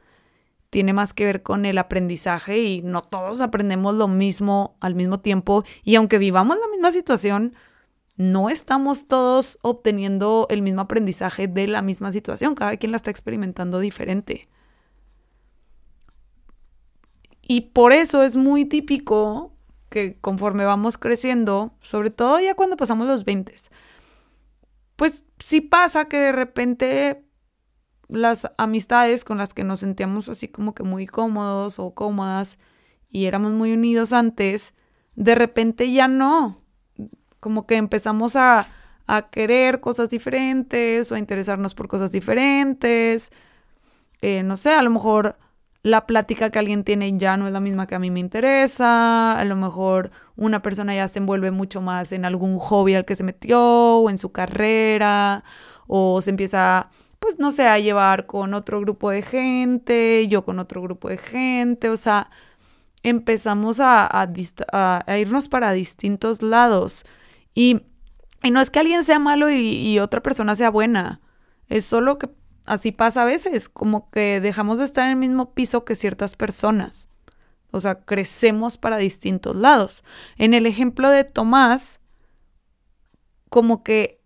tiene 0.77 0.93
más 0.93 1.15
que 1.15 1.25
ver 1.25 1.41
con 1.41 1.65
el 1.65 1.79
aprendizaje 1.79 2.59
y 2.59 2.83
no 2.83 3.01
todos 3.01 3.41
aprendemos 3.41 3.95
lo 3.95 4.07
mismo 4.07 4.77
al 4.79 4.93
mismo 4.93 5.19
tiempo 5.19 5.63
y 5.83 5.95
aunque 5.95 6.19
vivamos 6.19 6.55
la 6.55 6.67
misma 6.67 6.91
situación, 6.91 7.55
no 8.15 8.51
estamos 8.51 9.07
todos 9.07 9.57
obteniendo 9.63 10.45
el 10.51 10.61
mismo 10.61 10.81
aprendizaje 10.81 11.47
de 11.47 11.65
la 11.65 11.81
misma 11.81 12.11
situación, 12.11 12.53
cada 12.53 12.77
quien 12.77 12.91
la 12.91 12.97
está 12.97 13.09
experimentando 13.09 13.79
diferente. 13.79 14.49
Y 17.41 17.61
por 17.61 17.91
eso 17.91 18.21
es 18.21 18.35
muy 18.35 18.63
típico 18.65 19.55
que 19.89 20.19
conforme 20.21 20.63
vamos 20.63 20.99
creciendo, 20.99 21.73
sobre 21.79 22.11
todo 22.11 22.39
ya 22.39 22.53
cuando 22.53 22.77
pasamos 22.77 23.07
los 23.07 23.25
20, 23.25 23.51
pues 24.95 25.23
sí 25.39 25.59
pasa 25.59 26.05
que 26.05 26.17
de 26.17 26.33
repente 26.33 27.26
las 28.09 28.51
amistades 28.57 29.23
con 29.23 29.37
las 29.37 29.53
que 29.53 29.63
nos 29.63 29.79
sentíamos 29.79 30.29
así 30.29 30.47
como 30.47 30.73
que 30.73 30.83
muy 30.83 31.07
cómodos 31.07 31.79
o 31.79 31.93
cómodas 31.93 32.57
y 33.09 33.25
éramos 33.25 33.51
muy 33.53 33.73
unidos 33.73 34.13
antes, 34.13 34.73
de 35.15 35.35
repente 35.35 35.91
ya 35.91 36.07
no. 36.07 36.61
Como 37.39 37.67
que 37.67 37.75
empezamos 37.75 38.35
a, 38.35 38.67
a 39.07 39.29
querer 39.29 39.79
cosas 39.79 40.09
diferentes 40.09 41.11
o 41.11 41.15
a 41.15 41.19
interesarnos 41.19 41.75
por 41.75 41.87
cosas 41.87 42.11
diferentes. 42.11 43.31
Eh, 44.21 44.43
no 44.43 44.57
sé, 44.57 44.71
a 44.71 44.81
lo 44.81 44.89
mejor 44.89 45.37
la 45.83 46.05
plática 46.05 46.49
que 46.49 46.59
alguien 46.59 46.83
tiene 46.83 47.13
ya 47.13 47.37
no 47.37 47.47
es 47.47 47.53
la 47.53 47.59
misma 47.59 47.87
que 47.87 47.95
a 47.95 47.99
mí 47.99 48.11
me 48.11 48.19
interesa, 48.19 49.39
a 49.39 49.45
lo 49.45 49.55
mejor 49.55 50.11
una 50.35 50.61
persona 50.61 50.93
ya 50.95 51.07
se 51.07 51.19
envuelve 51.19 51.51
mucho 51.51 51.81
más 51.81 52.11
en 52.11 52.25
algún 52.25 52.59
hobby 52.59 52.95
al 52.95 53.05
que 53.05 53.15
se 53.15 53.23
metió 53.23 53.61
o 53.99 54.09
en 54.09 54.17
su 54.17 54.31
carrera 54.31 55.43
o 55.87 56.19
se 56.21 56.31
empieza 56.31 56.89
pues 57.19 57.39
no 57.39 57.51
sé, 57.51 57.67
a 57.67 57.79
llevar 57.79 58.25
con 58.27 58.53
otro 58.53 58.79
grupo 58.81 59.09
de 59.09 59.21
gente, 59.21 60.27
yo 60.27 60.45
con 60.45 60.59
otro 60.59 60.81
grupo 60.81 61.09
de 61.09 61.17
gente, 61.17 61.89
o 61.89 61.97
sea, 61.97 62.29
empezamos 63.03 63.79
a, 63.81 64.29
irnos 65.19 65.49
para 65.49 65.71
distintos 65.73 66.41
lados. 66.41 67.05
Y, 67.53 67.81
no 68.51 68.61
es 68.61 68.69
que 68.69 68.79
alguien 68.79 69.03
sea 69.03 69.19
malo 69.19 69.49
y, 69.49 69.55
y 69.57 69.99
otra 69.99 70.21
persona 70.21 70.55
sea 70.55 70.69
buena, 70.69 71.21
es 71.69 71.85
solo 71.85 72.17
que 72.17 72.29
así 72.65 72.91
pasa 72.91 73.23
a 73.23 73.25
veces, 73.25 73.69
como 73.69 74.09
que 74.11 74.39
dejamos 74.41 74.79
de 74.79 74.85
estar 74.85 75.05
en 75.05 75.11
el 75.11 75.17
mismo 75.17 75.53
piso 75.53 75.85
que 75.85 75.95
ciertas 75.95 76.35
personas. 76.35 77.09
O 77.71 77.79
sea, 77.79 77.95
crecemos 77.95 78.77
para 78.77 78.97
distintos 78.97 79.55
lados. 79.55 80.03
En 80.37 80.53
el 80.53 80.65
ejemplo 80.65 81.09
de 81.09 81.23
Tomás, 81.23 81.99
como 83.49 83.83
que 83.83 84.16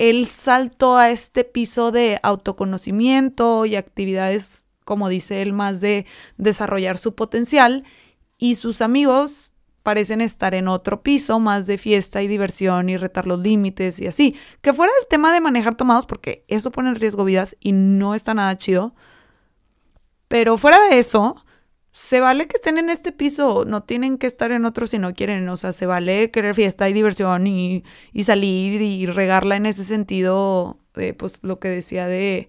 él 0.00 0.26
saltó 0.28 0.96
a 0.96 1.10
este 1.10 1.44
piso 1.44 1.92
de 1.92 2.20
autoconocimiento 2.22 3.66
y 3.66 3.76
actividades, 3.76 4.64
como 4.86 5.10
dice 5.10 5.42
él, 5.42 5.52
más 5.52 5.82
de 5.82 6.06
desarrollar 6.38 6.96
su 6.96 7.14
potencial 7.14 7.84
y 8.38 8.54
sus 8.54 8.80
amigos 8.80 9.52
parecen 9.82 10.22
estar 10.22 10.54
en 10.54 10.68
otro 10.68 11.02
piso, 11.02 11.38
más 11.38 11.66
de 11.66 11.76
fiesta 11.76 12.22
y 12.22 12.28
diversión 12.28 12.88
y 12.88 12.96
retar 12.96 13.26
los 13.26 13.40
límites 13.40 14.00
y 14.00 14.06
así. 14.06 14.34
Que 14.62 14.72
fuera 14.72 14.90
el 15.02 15.06
tema 15.06 15.34
de 15.34 15.42
manejar 15.42 15.74
tomados, 15.74 16.06
porque 16.06 16.46
eso 16.48 16.70
pone 16.70 16.88
en 16.88 16.94
riesgo 16.94 17.26
vidas 17.26 17.54
y 17.60 17.72
no 17.72 18.14
está 18.14 18.32
nada 18.32 18.56
chido. 18.56 18.94
Pero 20.28 20.56
fuera 20.56 20.80
de 20.88 20.98
eso, 20.98 21.44
se 21.92 22.20
vale 22.20 22.46
que 22.46 22.56
estén 22.56 22.78
en 22.78 22.88
este 22.90 23.12
piso, 23.12 23.64
no 23.66 23.82
tienen 23.82 24.18
que 24.18 24.26
estar 24.26 24.52
en 24.52 24.64
otro 24.64 24.86
si 24.86 24.98
no 24.98 25.12
quieren, 25.14 25.48
o 25.48 25.56
sea, 25.56 25.72
se 25.72 25.86
vale 25.86 26.30
querer 26.30 26.54
fiesta 26.54 26.88
y 26.88 26.92
diversión 26.92 27.46
y, 27.46 27.84
y 28.12 28.22
salir 28.22 28.80
y 28.80 29.06
regarla 29.06 29.56
en 29.56 29.66
ese 29.66 29.84
sentido 29.84 30.78
de, 30.94 31.14
pues, 31.14 31.40
lo 31.42 31.58
que 31.58 31.68
decía 31.68 32.06
de, 32.06 32.48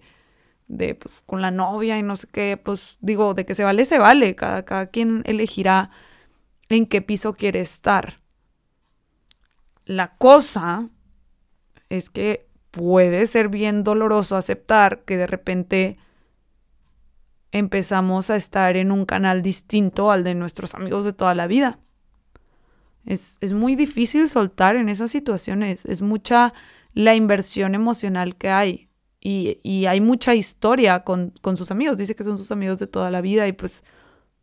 de, 0.68 0.94
pues, 0.94 1.22
con 1.26 1.42
la 1.42 1.50
novia 1.50 1.98
y 1.98 2.02
no 2.02 2.16
sé 2.16 2.28
qué, 2.32 2.56
pues, 2.56 2.98
digo, 3.00 3.34
de 3.34 3.44
que 3.44 3.54
se 3.54 3.64
vale, 3.64 3.84
se 3.84 3.98
vale, 3.98 4.36
cada, 4.36 4.64
cada 4.64 4.86
quien 4.86 5.22
elegirá 5.26 5.90
en 6.68 6.86
qué 6.86 7.02
piso 7.02 7.34
quiere 7.34 7.60
estar. 7.60 8.20
La 9.84 10.16
cosa 10.16 10.88
es 11.88 12.10
que 12.10 12.48
puede 12.70 13.26
ser 13.26 13.48
bien 13.48 13.82
doloroso 13.82 14.36
aceptar 14.36 15.04
que 15.04 15.16
de 15.16 15.26
repente 15.26 15.98
empezamos 17.52 18.30
a 18.30 18.36
estar 18.36 18.76
en 18.76 18.90
un 18.90 19.04
canal 19.04 19.42
distinto 19.42 20.10
al 20.10 20.24
de 20.24 20.34
nuestros 20.34 20.74
amigos 20.74 21.04
de 21.04 21.12
toda 21.12 21.34
la 21.34 21.46
vida. 21.46 21.78
Es, 23.04 23.38
muy 23.52 23.76
difícil 23.76 24.28
soltar 24.28 24.76
en 24.76 24.88
esas 24.88 25.10
situaciones, 25.10 25.84
es 25.84 26.02
mucha 26.02 26.54
la 26.94 27.14
inversión 27.14 27.74
emocional 27.74 28.36
que 28.36 28.50
hay 28.50 28.88
y, 29.20 29.86
hay 29.86 30.00
mucha 30.00 30.34
historia 30.34 31.04
con, 31.04 31.32
con 31.42 31.56
sus 31.56 31.70
amigos, 31.70 31.96
dice 31.96 32.16
que 32.16 32.24
son 32.24 32.38
sus 32.38 32.52
amigos 32.52 32.78
de 32.78 32.86
toda 32.86 33.10
la 33.10 33.20
vida 33.20 33.46
y 33.46 33.52
pues 33.52 33.84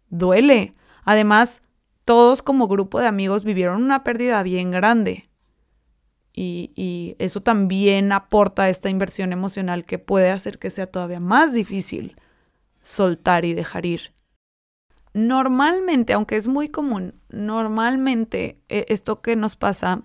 duele. 0.09 0.71
Además, 1.03 1.61
todos 2.05 2.41
como 2.41 2.67
grupo 2.67 2.99
de 2.99 3.07
amigos 3.07 3.43
vivieron 3.43 3.81
una 3.81 4.03
pérdida 4.03 4.43
bien 4.43 4.71
grande. 4.71 5.29
Y, 6.33 6.71
y, 6.75 7.15
eso 7.17 7.41
también 7.41 8.11
aporta 8.11 8.69
esta 8.69 8.89
inversión 8.89 9.33
emocional 9.33 9.85
que 9.85 9.99
puede 9.99 10.31
hacer 10.31 10.59
que 10.59 10.69
sea 10.69 10.87
todavía 10.87 11.19
más 11.19 11.53
difícil 11.53 12.15
soltar 12.89 13.45
y 13.45 13.53
dejar 13.53 13.85
ir. 13.85 14.13
Normalmente, 15.13 16.13
aunque 16.13 16.37
es 16.37 16.47
muy 16.47 16.69
común, 16.69 17.21
normalmente 17.29 18.61
eh, 18.67 18.85
esto 18.89 19.21
que 19.21 19.35
nos 19.35 19.55
pasa 19.55 20.01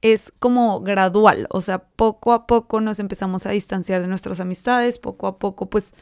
es 0.00 0.32
como 0.38 0.80
gradual, 0.80 1.46
o 1.50 1.60
sea, 1.60 1.80
poco 1.80 2.32
a 2.32 2.46
poco 2.46 2.80
nos 2.80 2.98
empezamos 2.98 3.44
a 3.46 3.50
distanciar 3.50 4.00
de 4.00 4.06
nuestras 4.06 4.40
amistades, 4.40 4.98
poco 4.98 5.26
a 5.26 5.38
poco 5.38 5.68
pues 5.68 5.92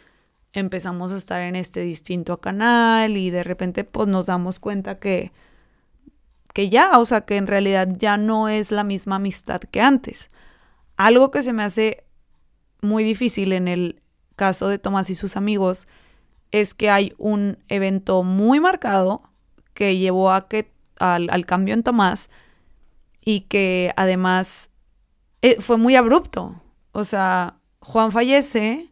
empezamos 0.52 1.10
a 1.10 1.16
estar 1.16 1.42
en 1.42 1.56
este 1.56 1.80
distinto 1.80 2.40
canal 2.40 3.16
y 3.16 3.30
de 3.30 3.42
repente 3.42 3.84
pues 3.84 4.06
nos 4.06 4.26
damos 4.26 4.60
cuenta 4.60 4.98
que 4.98 5.32
que 6.54 6.70
ya, 6.70 6.98
o 6.98 7.04
sea, 7.04 7.22
que 7.22 7.36
en 7.36 7.46
realidad 7.46 7.88
ya 7.98 8.16
no 8.16 8.48
es 8.48 8.72
la 8.72 8.82
misma 8.84 9.16
amistad 9.16 9.60
que 9.60 9.82
antes. 9.82 10.28
Algo 10.96 11.30
que 11.30 11.42
se 11.42 11.52
me 11.52 11.62
hace 11.62 12.04
muy 12.80 13.04
difícil 13.04 13.52
en 13.52 13.68
el 13.68 14.02
caso 14.36 14.68
de 14.68 14.78
Tomás 14.78 15.10
y 15.10 15.14
sus 15.14 15.36
amigos 15.36 15.88
es 16.52 16.74
que 16.74 16.90
hay 16.90 17.14
un 17.18 17.58
evento 17.68 18.22
muy 18.22 18.60
marcado 18.60 19.22
que 19.74 19.96
llevó 19.96 20.32
a 20.32 20.48
que 20.48 20.70
al, 20.98 21.28
al 21.30 21.44
cambio 21.46 21.74
en 21.74 21.82
Tomás 21.82 22.30
y 23.24 23.40
que 23.40 23.92
además 23.96 24.70
eh, 25.42 25.56
fue 25.60 25.76
muy 25.76 25.96
abrupto. 25.96 26.60
O 26.92 27.04
sea, 27.04 27.58
Juan 27.80 28.12
fallece 28.12 28.90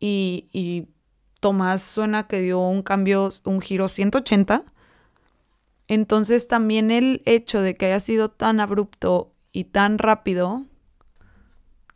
y, 0.00 0.88
Tomás 1.40 1.82
suena 1.82 2.28
que 2.28 2.40
dio 2.40 2.60
un 2.60 2.82
cambio, 2.82 3.32
un 3.44 3.60
giro 3.60 3.88
180. 3.88 4.64
Entonces 5.88 6.46
también 6.46 6.92
el 6.92 7.20
hecho 7.24 7.60
de 7.60 7.76
que 7.76 7.86
haya 7.86 7.98
sido 7.98 8.30
tan 8.30 8.60
abrupto 8.60 9.34
y 9.50 9.64
tan 9.64 9.98
rápido, 9.98 10.64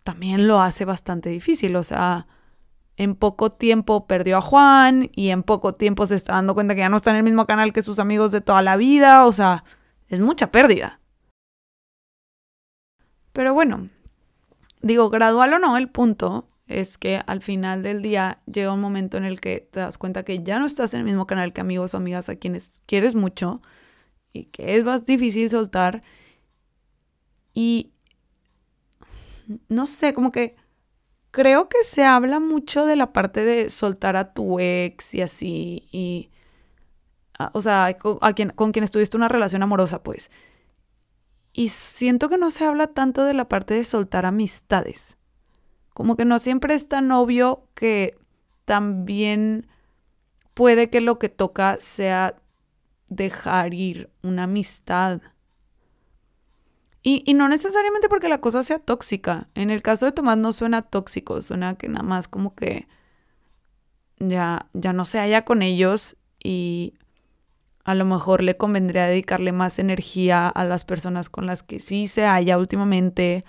también 0.02 0.48
lo 0.48 0.60
hace 0.60 0.84
bastante 0.84 1.30
difícil. 1.30 1.76
O 1.76 1.84
sea, 1.84 2.26
en 2.96 3.14
poco 3.14 3.50
tiempo 3.50 4.06
perdió 4.06 4.38
a 4.38 4.40
Juan 4.40 5.10
y 5.14 5.30
en 5.30 5.42
poco 5.42 5.74
tiempo 5.74 6.06
se 6.06 6.14
está 6.14 6.34
dando 6.34 6.54
cuenta 6.54 6.74
que 6.74 6.80
ya 6.80 6.88
no 6.88 6.96
está 6.96 7.10
en 7.10 7.16
el 7.16 7.22
mismo 7.22 7.46
canal 7.46 7.72
que 7.72 7.82
sus 7.82 7.98
amigos 7.98 8.32
de 8.32 8.40
toda 8.40 8.62
la 8.62 8.76
vida. 8.76 9.26
O 9.26 9.32
sea, 9.32 9.64
es 10.08 10.20
mucha 10.20 10.50
pérdida. 10.50 11.00
Pero 13.32 13.52
bueno, 13.52 13.90
digo, 14.80 15.10
gradual 15.10 15.52
o 15.54 15.58
no, 15.58 15.76
el 15.76 15.90
punto 15.90 16.48
es 16.66 16.96
que 16.98 17.20
al 17.26 17.42
final 17.42 17.82
del 17.82 18.02
día 18.02 18.40
llega 18.46 18.72
un 18.72 18.80
momento 18.80 19.18
en 19.18 19.24
el 19.24 19.40
que 19.40 19.68
te 19.70 19.80
das 19.80 19.98
cuenta 19.98 20.24
que 20.24 20.42
ya 20.42 20.58
no 20.58 20.66
estás 20.66 20.94
en 20.94 21.00
el 21.00 21.06
mismo 21.06 21.26
canal 21.26 21.52
que 21.52 21.60
amigos 21.60 21.94
o 21.94 21.98
amigas 21.98 22.28
a 22.28 22.36
quienes 22.36 22.82
quieres 22.86 23.14
mucho 23.14 23.60
y 24.32 24.44
que 24.46 24.76
es 24.76 24.84
más 24.84 25.04
difícil 25.04 25.50
soltar. 25.50 26.00
Y 27.52 27.92
no 29.68 29.86
sé, 29.86 30.14
como 30.14 30.32
que 30.32 30.56
creo 31.36 31.68
que 31.68 31.84
se 31.84 32.02
habla 32.02 32.40
mucho 32.40 32.86
de 32.86 32.96
la 32.96 33.12
parte 33.12 33.44
de 33.44 33.68
soltar 33.68 34.16
a 34.16 34.32
tu 34.32 34.58
ex 34.58 35.14
y 35.14 35.20
así, 35.20 35.86
y, 35.92 36.30
o 37.52 37.60
sea, 37.60 37.94
con, 37.98 38.16
quien, 38.34 38.48
con 38.48 38.72
quien 38.72 38.84
estuviste 38.84 39.18
una 39.18 39.28
relación 39.28 39.62
amorosa, 39.62 40.02
pues. 40.02 40.30
Y 41.52 41.68
siento 41.68 42.30
que 42.30 42.38
no 42.38 42.48
se 42.48 42.64
habla 42.64 42.86
tanto 42.86 43.22
de 43.22 43.34
la 43.34 43.50
parte 43.50 43.74
de 43.74 43.84
soltar 43.84 44.24
amistades. 44.24 45.18
Como 45.92 46.16
que 46.16 46.24
no 46.24 46.38
siempre 46.38 46.72
es 46.72 46.88
tan 46.88 47.12
obvio 47.12 47.68
que 47.74 48.16
también 48.64 49.66
puede 50.54 50.88
que 50.88 51.02
lo 51.02 51.18
que 51.18 51.28
toca 51.28 51.76
sea 51.76 52.36
dejar 53.10 53.74
ir 53.74 54.08
una 54.22 54.44
amistad. 54.44 55.20
Y, 57.08 57.34
no 57.34 57.48
necesariamente 57.48 58.08
porque 58.08 58.28
la 58.28 58.40
cosa 58.40 58.64
sea 58.64 58.80
tóxica. 58.80 59.48
En 59.54 59.70
el 59.70 59.80
caso 59.80 60.06
de 60.06 60.12
Tomás 60.12 60.38
no 60.38 60.52
suena 60.52 60.82
tóxico, 60.82 61.40
suena 61.40 61.76
que 61.76 61.86
nada 61.86 62.02
más 62.02 62.26
como 62.26 62.56
que 62.56 62.88
ya, 64.18 64.68
ya 64.72 64.92
no 64.92 65.04
se 65.04 65.20
halla 65.20 65.44
con 65.44 65.62
ellos 65.62 66.16
y 66.42 66.94
a 67.84 67.94
lo 67.94 68.06
mejor 68.06 68.42
le 68.42 68.56
convendría 68.56 69.06
dedicarle 69.06 69.52
más 69.52 69.78
energía 69.78 70.48
a 70.48 70.64
las 70.64 70.84
personas 70.84 71.30
con 71.30 71.46
las 71.46 71.62
que 71.62 71.78
sí 71.78 72.08
se 72.08 72.24
halla 72.24 72.58
últimamente 72.58 73.44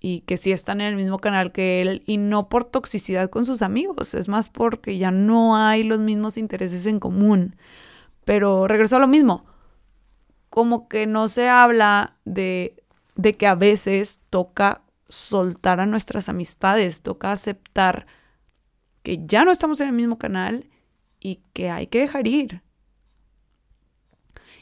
y 0.00 0.20
que 0.20 0.38
sí 0.38 0.50
están 0.50 0.80
en 0.80 0.86
el 0.86 0.96
mismo 0.96 1.18
canal 1.18 1.52
que 1.52 1.82
él 1.82 2.02
y 2.06 2.16
no 2.16 2.48
por 2.48 2.64
toxicidad 2.64 3.28
con 3.28 3.44
sus 3.44 3.60
amigos, 3.60 4.14
es 4.14 4.26
más 4.26 4.48
porque 4.48 4.96
ya 4.96 5.10
no 5.10 5.58
hay 5.58 5.82
los 5.82 6.00
mismos 6.00 6.38
intereses 6.38 6.86
en 6.86 6.98
común. 6.98 7.56
Pero 8.24 8.66
regreso 8.68 8.96
a 8.96 9.00
lo 9.00 9.08
mismo, 9.08 9.44
como 10.54 10.86
que 10.86 11.08
no 11.08 11.26
se 11.26 11.48
habla 11.48 12.14
de, 12.24 12.80
de 13.16 13.34
que 13.34 13.48
a 13.48 13.56
veces 13.56 14.20
toca 14.30 14.82
soltar 15.08 15.80
a 15.80 15.86
nuestras 15.86 16.28
amistades, 16.28 17.02
toca 17.02 17.32
aceptar 17.32 18.06
que 19.02 19.18
ya 19.26 19.44
no 19.44 19.50
estamos 19.50 19.80
en 19.80 19.88
el 19.88 19.94
mismo 19.94 20.16
canal 20.16 20.70
y 21.18 21.40
que 21.54 21.70
hay 21.70 21.88
que 21.88 21.98
dejar 21.98 22.28
ir. 22.28 22.62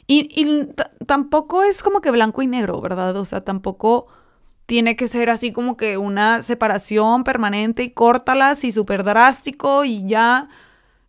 Y, 0.07 0.29
y 0.35 0.73
tampoco 1.05 1.61
es 1.61 1.83
como 1.83 2.01
que 2.01 2.09
blanco 2.09 2.41
y 2.41 2.47
negro, 2.47 2.81
¿verdad? 2.81 3.15
O 3.15 3.23
sea, 3.23 3.41
tampoco 3.41 4.07
tiene 4.65 4.95
que 4.95 5.07
ser 5.07 5.29
así 5.29 5.51
como 5.51 5.77
que 5.77 5.99
una 5.99 6.41
separación 6.41 7.23
permanente 7.23 7.83
y 7.83 7.91
córtalas 7.91 8.63
y 8.63 8.71
súper 8.71 9.03
drástico 9.03 9.85
y 9.85 10.07
ya 10.07 10.49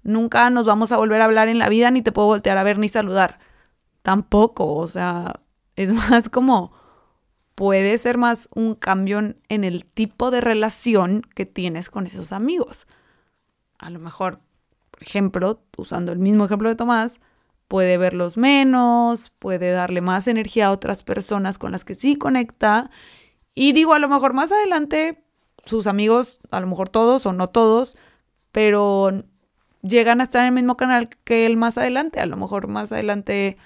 nunca 0.03 0.51
nos 0.51 0.67
vamos 0.67 0.93
a 0.93 0.99
volver 0.99 1.23
a 1.23 1.25
hablar 1.25 1.49
en 1.49 1.59
la 1.59 1.71
vida 1.71 1.91
ni 1.91 2.03
te 2.03 2.13
puedo 2.13 2.29
voltear 2.29 2.59
a 2.59 2.65
ver 2.65 2.77
ni 2.77 2.89
saludar. 2.89 3.39
Tampoco, 4.05 4.77
o 4.77 4.87
sea, 4.87 5.41
es 5.75 5.93
más 5.93 6.29
como 6.29 6.73
puede 7.57 7.99
ser 7.99 8.19
más 8.19 8.49
un 8.55 8.77
cambio 8.77 9.19
en 9.49 9.65
el 9.65 9.85
tipo 9.85 10.31
de 10.31 10.41
relación 10.41 11.23
que 11.35 11.47
tienes 11.47 11.91
con 11.91 12.07
esos 12.07 12.33
amigos. 12.33 12.87
A 13.79 13.91
lo 13.91 13.99
mejor 13.99 14.41
por 14.95 15.03
ejemplo, 15.03 15.61
usando 15.77 16.13
el 16.13 16.21
mismo 16.21 16.45
ejemplo 16.45 16.69
de 16.69 16.77
Tomás, 16.77 17.21
puede 17.67 17.99
verlos 17.99 18.37
menos, 18.37 19.31
puede 19.41 19.73
darle 19.73 20.01
más 20.01 20.29
energía 20.29 20.67
a 20.67 20.71
otras 20.71 21.03
personas 21.03 21.59
con 21.59 21.73
las 21.73 21.85
que 21.85 21.97
sí 21.97 22.15
conecta. 22.15 22.93
Y 23.57 23.73
digo, 23.73 23.95
a 23.95 23.99
lo 23.99 24.09
mejor 24.09 24.35
más 24.35 24.53
adelante 24.53 25.25
sus 25.65 25.89
amigos, 25.89 26.39
a 26.53 26.61
lo 26.61 26.69
mejor 26.69 26.91
todos 26.91 27.27
o 27.27 27.33
no 27.33 27.49
todos, 27.49 27.97
pero 28.53 29.25
llegan 29.83 30.21
a 30.21 30.25
estar 30.25 30.43
en 30.43 30.49
el 30.49 30.55
mismo 30.55 30.77
canal 30.77 31.09
que 31.25 31.45
él 31.45 31.57
más 31.57 31.77
adelante. 31.77 32.21
A 32.21 32.27
lo 32.27 32.37
mejor 32.37 32.69
más 32.69 32.93
adelante 32.93 33.57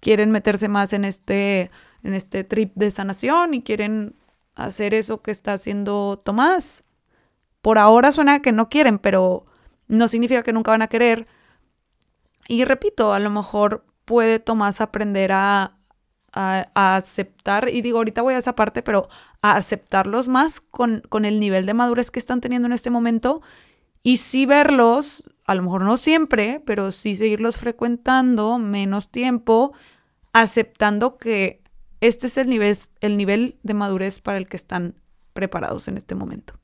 quieren 0.00 0.30
meterse 0.30 0.68
más 0.68 0.92
en 0.92 1.04
este, 1.04 1.70
en 2.02 2.14
este 2.14 2.44
trip 2.44 2.72
de 2.74 2.90
sanación 2.90 3.54
y 3.54 3.62
quieren 3.62 4.14
hacer 4.54 4.94
eso 4.94 5.22
que 5.22 5.30
está 5.30 5.54
haciendo 5.54 6.20
Tomás. 6.24 6.82
Por 7.62 7.78
ahora 7.78 8.12
suena 8.12 8.40
que 8.40 8.52
no 8.52 8.68
quieren, 8.68 8.98
pero 8.98 9.44
no 9.86 10.08
significa 10.08 10.42
que 10.42 10.52
nunca 10.52 10.70
van 10.70 10.82
a 10.82 10.88
querer. 10.88 11.26
Y 12.46 12.64
repito, 12.64 13.12
a 13.12 13.18
lo 13.18 13.30
mejor 13.30 13.84
puede 14.04 14.38
Tomás 14.38 14.80
aprender 14.80 15.32
a, 15.32 15.72
a, 16.32 16.96
aceptar, 16.96 17.68
y 17.68 17.82
digo, 17.82 17.98
ahorita 17.98 18.22
voy 18.22 18.34
a 18.34 18.38
esa 18.38 18.54
parte, 18.54 18.82
pero 18.82 19.08
a 19.42 19.56
aceptarlos 19.56 20.28
más 20.28 20.60
con, 20.60 21.02
con 21.08 21.24
el 21.24 21.40
nivel 21.40 21.66
de 21.66 21.74
madurez 21.74 22.10
que 22.10 22.18
están 22.18 22.40
teniendo 22.40 22.66
en 22.66 22.72
este 22.72 22.90
momento 22.90 23.42
y 24.08 24.16
sí 24.16 24.46
verlos, 24.46 25.22
a 25.44 25.54
lo 25.54 25.62
mejor 25.62 25.84
no 25.84 25.98
siempre, 25.98 26.62
pero 26.64 26.92
sí 26.92 27.14
seguirlos 27.14 27.58
frecuentando 27.58 28.58
menos 28.58 29.10
tiempo, 29.10 29.74
aceptando 30.32 31.18
que 31.18 31.62
este 32.00 32.28
es 32.28 32.38
el 32.38 32.48
nivel, 32.48 32.74
el 33.02 33.18
nivel 33.18 33.58
de 33.62 33.74
madurez 33.74 34.18
para 34.22 34.38
el 34.38 34.48
que 34.48 34.56
están 34.56 34.94
preparados 35.34 35.88
en 35.88 35.98
este 35.98 36.14
momento. 36.14 36.54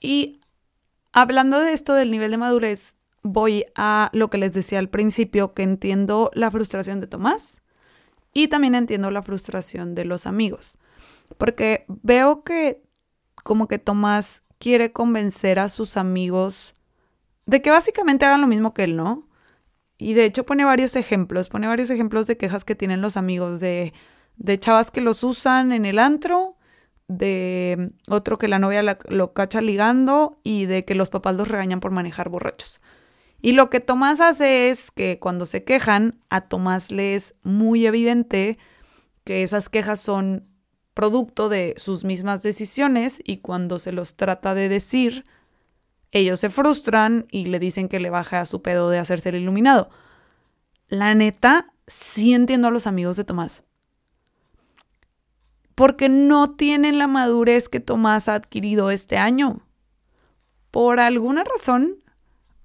Y 0.00 0.40
hablando 1.12 1.60
de 1.60 1.72
esto 1.72 1.94
del 1.94 2.10
nivel 2.10 2.32
de 2.32 2.38
madurez, 2.38 2.96
voy 3.22 3.66
a 3.76 4.10
lo 4.12 4.30
que 4.30 4.38
les 4.38 4.52
decía 4.52 4.80
al 4.80 4.90
principio, 4.90 5.54
que 5.54 5.62
entiendo 5.62 6.32
la 6.34 6.50
frustración 6.50 6.98
de 6.98 7.06
Tomás 7.06 7.62
y 8.32 8.48
también 8.48 8.74
entiendo 8.74 9.12
la 9.12 9.22
frustración 9.22 9.94
de 9.94 10.04
los 10.04 10.26
amigos, 10.26 10.76
porque 11.38 11.84
veo 11.86 12.42
que 12.42 12.83
como 13.44 13.68
que 13.68 13.78
Tomás 13.78 14.42
quiere 14.58 14.92
convencer 14.92 15.60
a 15.60 15.68
sus 15.68 15.96
amigos 15.96 16.72
de 17.46 17.62
que 17.62 17.70
básicamente 17.70 18.24
hagan 18.24 18.40
lo 18.40 18.46
mismo 18.48 18.74
que 18.74 18.84
él, 18.84 18.96
¿no? 18.96 19.28
Y 19.98 20.14
de 20.14 20.24
hecho 20.24 20.44
pone 20.44 20.64
varios 20.64 20.96
ejemplos, 20.96 21.48
pone 21.48 21.68
varios 21.68 21.90
ejemplos 21.90 22.26
de 22.26 22.36
quejas 22.36 22.64
que 22.64 22.74
tienen 22.74 23.00
los 23.00 23.16
amigos 23.16 23.60
de, 23.60 23.92
de 24.36 24.58
chavas 24.58 24.90
que 24.90 25.00
los 25.00 25.22
usan 25.22 25.72
en 25.72 25.84
el 25.84 25.98
antro, 25.98 26.56
de 27.06 27.92
otro 28.08 28.38
que 28.38 28.48
la 28.48 28.58
novia 28.58 28.82
lo 28.82 29.32
cacha 29.34 29.60
ligando 29.60 30.40
y 30.42 30.64
de 30.64 30.84
que 30.84 30.94
los 30.94 31.10
papás 31.10 31.36
los 31.36 31.48
regañan 31.48 31.80
por 31.80 31.92
manejar 31.92 32.30
borrachos. 32.30 32.80
Y 33.42 33.52
lo 33.52 33.68
que 33.68 33.80
Tomás 33.80 34.20
hace 34.20 34.70
es 34.70 34.90
que 34.90 35.18
cuando 35.18 35.44
se 35.44 35.64
quejan, 35.64 36.18
a 36.30 36.40
Tomás 36.40 36.90
le 36.90 37.14
es 37.14 37.34
muy 37.42 37.84
evidente 37.86 38.58
que 39.22 39.42
esas 39.42 39.68
quejas 39.68 40.00
son 40.00 40.48
producto 40.94 41.48
de 41.48 41.74
sus 41.76 42.04
mismas 42.04 42.42
decisiones 42.42 43.20
y 43.24 43.38
cuando 43.38 43.78
se 43.78 43.92
los 43.92 44.14
trata 44.14 44.54
de 44.54 44.68
decir, 44.68 45.24
ellos 46.12 46.38
se 46.38 46.48
frustran 46.48 47.26
y 47.30 47.46
le 47.46 47.58
dicen 47.58 47.88
que 47.88 47.98
le 47.98 48.10
baja 48.10 48.40
a 48.40 48.46
su 48.46 48.62
pedo 48.62 48.88
de 48.88 48.98
hacerse 48.98 49.30
el 49.30 49.36
iluminado. 49.36 49.90
La 50.88 51.14
neta, 51.14 51.66
sí 51.88 52.32
entiendo 52.32 52.68
a 52.68 52.70
los 52.70 52.86
amigos 52.86 53.16
de 53.16 53.24
Tomás. 53.24 53.64
Porque 55.74 56.08
no 56.08 56.54
tienen 56.54 56.98
la 56.98 57.08
madurez 57.08 57.68
que 57.68 57.80
Tomás 57.80 58.28
ha 58.28 58.34
adquirido 58.34 58.92
este 58.92 59.18
año. 59.18 59.66
Por 60.70 61.00
alguna 61.00 61.42
razón, 61.42 61.96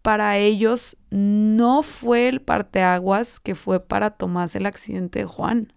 para 0.03 0.37
ellos 0.37 0.95
no 1.09 1.81
fue 1.81 2.27
el 2.27 2.41
parteaguas 2.41 3.39
que 3.39 3.55
fue 3.55 3.79
para 3.79 4.11
Tomás 4.11 4.55
el 4.55 4.67
accidente 4.67 5.19
de 5.19 5.25
Juan. 5.25 5.73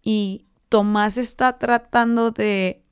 Y 0.00 0.46
Tomás 0.74 1.18
está 1.18 1.56
tratando 1.60 2.32
de 2.32 2.82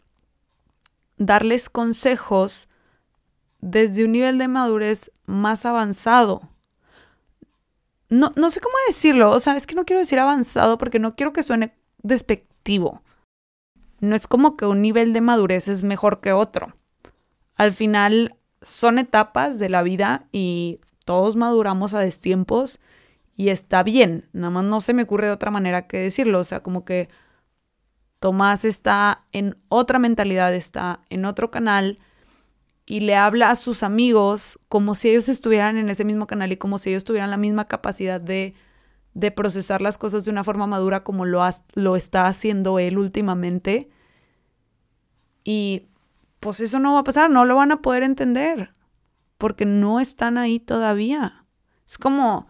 darles 1.16 1.68
consejos 1.68 2.68
desde 3.60 4.04
un 4.04 4.12
nivel 4.12 4.38
de 4.38 4.46
madurez 4.46 5.10
más 5.26 5.66
avanzado. 5.66 6.48
No, 8.08 8.32
no 8.36 8.50
sé 8.50 8.60
cómo 8.60 8.76
decirlo, 8.86 9.32
o 9.32 9.40
sea, 9.40 9.56
es 9.56 9.66
que 9.66 9.74
no 9.74 9.84
quiero 9.84 9.98
decir 9.98 10.20
avanzado 10.20 10.78
porque 10.78 11.00
no 11.00 11.16
quiero 11.16 11.32
que 11.32 11.42
suene 11.42 11.76
despectivo. 12.04 13.02
No 13.98 14.14
es 14.14 14.28
como 14.28 14.56
que 14.56 14.64
un 14.64 14.80
nivel 14.80 15.12
de 15.12 15.20
madurez 15.20 15.66
es 15.66 15.82
mejor 15.82 16.20
que 16.20 16.32
otro. 16.32 16.76
Al 17.56 17.72
final 17.72 18.36
son 18.60 19.00
etapas 19.00 19.58
de 19.58 19.70
la 19.70 19.82
vida 19.82 20.28
y 20.30 20.78
todos 21.04 21.34
maduramos 21.34 21.94
a 21.94 21.98
destiempos 21.98 22.78
y 23.34 23.48
está 23.48 23.82
bien, 23.82 24.28
nada 24.32 24.50
más 24.50 24.64
no 24.66 24.80
se 24.80 24.94
me 24.94 25.02
ocurre 25.02 25.26
de 25.26 25.32
otra 25.32 25.50
manera 25.50 25.88
que 25.88 25.98
decirlo, 25.98 26.38
o 26.38 26.44
sea, 26.44 26.62
como 26.62 26.84
que 26.84 27.08
Tomás 28.22 28.64
está 28.64 29.24
en 29.32 29.58
otra 29.68 29.98
mentalidad, 29.98 30.54
está 30.54 31.00
en 31.10 31.24
otro 31.24 31.50
canal 31.50 31.98
y 32.86 33.00
le 33.00 33.16
habla 33.16 33.50
a 33.50 33.56
sus 33.56 33.82
amigos 33.82 34.60
como 34.68 34.94
si 34.94 35.10
ellos 35.10 35.28
estuvieran 35.28 35.76
en 35.76 35.88
ese 35.88 36.04
mismo 36.04 36.28
canal 36.28 36.52
y 36.52 36.56
como 36.56 36.78
si 36.78 36.90
ellos 36.90 37.02
tuvieran 37.02 37.32
la 37.32 37.36
misma 37.36 37.66
capacidad 37.66 38.20
de, 38.20 38.54
de 39.12 39.32
procesar 39.32 39.82
las 39.82 39.98
cosas 39.98 40.24
de 40.24 40.30
una 40.30 40.44
forma 40.44 40.68
madura 40.68 41.02
como 41.02 41.24
lo, 41.24 41.42
lo 41.74 41.96
está 41.96 42.28
haciendo 42.28 42.78
él 42.78 42.96
últimamente. 42.96 43.90
Y 45.42 45.88
pues 46.38 46.60
eso 46.60 46.78
no 46.78 46.94
va 46.94 47.00
a 47.00 47.04
pasar, 47.04 47.28
no 47.28 47.44
lo 47.44 47.56
van 47.56 47.72
a 47.72 47.82
poder 47.82 48.04
entender, 48.04 48.70
porque 49.36 49.66
no 49.66 49.98
están 49.98 50.38
ahí 50.38 50.60
todavía. 50.60 51.44
Es 51.88 51.98
como 51.98 52.46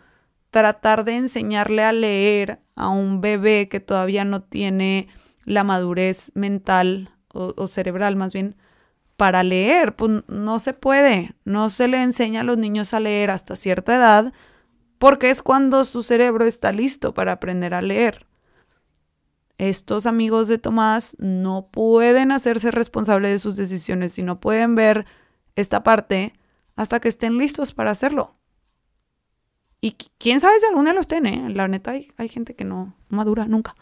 tratar 0.51 1.05
de 1.05 1.17
enseñarle 1.17 1.83
a 1.83 1.95
leer 1.95 2.61
a 2.77 2.91
un 2.91 3.23
bebé 3.23 3.71
que 3.71 3.81
todavía 3.81 4.27
no 4.27 4.43
tiene 4.43 5.09
la 5.45 5.65
madurez 5.65 6.33
mental 6.35 7.11
o, 7.29 7.67
cerebral 7.67 8.17
más 8.17 8.33
bien 8.33 8.57
para 9.17 9.43
leer. 9.43 9.97
Pues 9.97 10.23
no 10.29 10.59
se 10.59 10.75
puede, 10.75 11.35
no 11.45 11.71
se 11.71 11.89
le 11.89 12.03
enseña 12.03 12.41
a 12.41 12.45
los 12.45 12.59
niños 12.59 12.95
a 12.95 13.01
leer 13.01 13.31
hasta 13.31 13.57
cierta 13.57 13.97
edad 13.97 14.33
porque 14.99 15.31
es 15.31 15.43
cuando 15.43 15.85
su 15.85 16.03
cerebro 16.03 16.45
está 16.45 16.73
listo 16.73 17.13
para 17.13 17.33
aprender 17.33 17.75
a 17.75 17.83
leer 17.83 18.27
estos 19.69 20.07
amigos 20.07 20.49
de 20.49 20.59
Tomás 20.59 21.17
no 21.21 21.69
pueden 21.71 22.33
hacerse 22.33 22.73
responsables 22.73 23.31
de 23.31 23.39
sus 23.39 23.57
decisiones 23.57 24.19
y 24.19 24.25
no 24.25 24.41
pueden 24.41 24.75
ver 24.75 25.07
esta 25.55 25.85
parte 25.85 26.33
hasta 26.75 26.99
que 26.99 27.09
estén 27.09 27.39
listos 27.39 27.73
para 27.73 27.93
hacerlo. 27.93 28.37
Y 29.81 29.97
quién 30.19 30.41
sabe 30.41 30.59
si 30.59 30.67
alguno 30.67 30.93
los 30.93 31.07
tiene. 31.07 31.49
La 31.51 31.69
neta, 31.69 31.93
hay, 31.93 32.13
hay 32.17 32.29
gente 32.29 32.57
que 32.57 32.65
no 32.65 32.97
madura 33.09 33.47
nunca. 33.47 33.77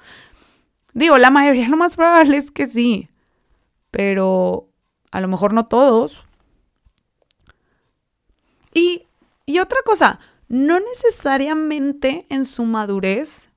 Digo, 0.94 1.18
la 1.18 1.30
mayoría 1.30 1.68
lo 1.68 1.76
más 1.76 1.96
probable 1.96 2.36
es 2.36 2.50
que 2.50 2.68
sí. 2.68 3.08
Pero 3.90 4.68
a 5.10 5.20
lo 5.20 5.28
mejor 5.28 5.52
no 5.52 5.66
todos. 5.66 6.24
Y, 8.72 9.06
y 9.46 9.58
otra 9.58 9.78
cosa, 9.84 10.20
no 10.48 10.80
necesariamente 10.80 12.26
en 12.28 12.44
su 12.44 12.64
madurez 12.64 13.50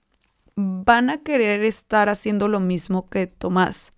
van 0.55 1.09
a 1.09 1.23
querer 1.23 1.63
estar 1.63 2.09
haciendo 2.09 2.47
lo 2.47 2.59
mismo 2.59 3.09
que 3.09 3.27
Tomás. 3.27 3.91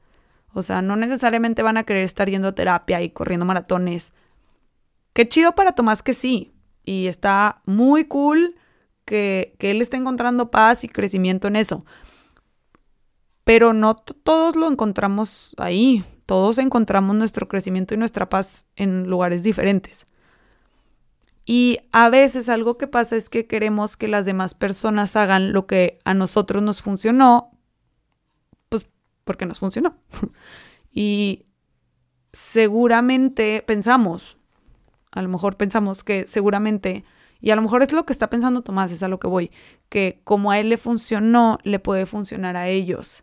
O 0.53 0.61
sea, 0.61 0.81
no 0.81 0.95
necesariamente 0.95 1.63
van 1.63 1.77
a 1.77 1.83
querer 1.83 2.03
estar 2.03 2.29
yendo 2.29 2.47
a 2.47 2.55
terapia 2.55 3.01
y 3.01 3.09
corriendo 3.09 3.45
maratones. 3.45 4.13
Qué 5.13 5.27
chido 5.27 5.53
para 5.53 5.73
Tomás 5.73 6.01
que 6.01 6.13
sí. 6.13 6.53
Y 6.85 7.07
está 7.07 7.61
muy 7.65 8.05
cool 8.05 8.55
que, 9.03 9.55
que 9.59 9.71
él 9.71 9.81
esté 9.81 9.97
encontrando 9.97 10.51
paz 10.51 10.83
y 10.83 10.87
crecimiento 10.87 11.47
en 11.47 11.57
eso. 11.57 11.85
Pero 13.45 13.71
no 13.73 13.95
todos 13.95 14.57
lo 14.57 14.67
encontramos 14.67 15.55
ahí. 15.57 16.03
Todos 16.25 16.57
encontramos 16.57 17.15
nuestro 17.15 17.47
crecimiento 17.47 17.93
y 17.93 17.97
nuestra 17.97 18.27
paz 18.27 18.67
en 18.75 19.07
lugares 19.07 19.43
diferentes. 19.43 20.05
Y 21.45 21.77
a 21.91 22.09
veces 22.09 22.49
algo 22.49 22.77
que 22.77 22.87
pasa 22.87 23.15
es 23.15 23.29
que 23.29 23.45
queremos 23.45 23.97
que 23.97 24.07
las 24.07 24.25
demás 24.25 24.55
personas 24.55 25.15
hagan 25.15 25.53
lo 25.53 25.67
que 25.67 25.99
a 26.03 26.15
nosotros 26.15 26.63
nos 26.63 26.81
funcionó, 26.81 27.51
pues 28.69 28.87
porque 29.23 29.45
nos 29.45 29.59
funcionó. 29.59 29.95
y 30.91 31.45
seguramente 32.33 33.63
pensamos, 33.65 34.39
a 35.11 35.21
lo 35.21 35.29
mejor 35.29 35.55
pensamos 35.55 36.03
que 36.03 36.25
seguramente, 36.25 37.05
y 37.39 37.51
a 37.51 37.55
lo 37.55 37.61
mejor 37.61 37.83
es 37.83 37.93
lo 37.93 38.07
que 38.07 38.13
está 38.13 38.27
pensando 38.27 38.63
Tomás, 38.63 38.91
es 38.91 39.03
a 39.03 39.07
lo 39.07 39.19
que 39.19 39.27
voy, 39.27 39.51
que 39.89 40.21
como 40.23 40.49
a 40.49 40.59
él 40.59 40.69
le 40.69 40.79
funcionó, 40.79 41.59
le 41.61 41.77
puede 41.77 42.07
funcionar 42.07 42.57
a 42.57 42.69
ellos. 42.69 43.21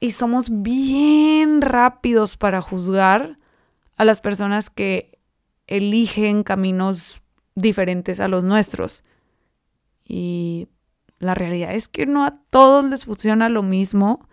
Y 0.00 0.10
somos 0.10 0.46
bien 0.50 1.62
rápidos 1.62 2.36
para 2.36 2.60
juzgar 2.60 3.36
a 3.96 4.04
las 4.04 4.20
personas 4.20 4.68
que 4.70 5.18
eligen 5.66 6.42
caminos 6.42 7.22
diferentes 7.54 8.20
a 8.20 8.28
los 8.28 8.44
nuestros. 8.44 9.04
Y 10.04 10.68
la 11.18 11.34
realidad 11.34 11.74
es 11.74 11.88
que 11.88 12.06
no 12.06 12.24
a 12.24 12.38
todos 12.50 12.84
les 12.84 13.06
funciona 13.06 13.48
lo 13.48 13.62
mismo. 13.62 14.28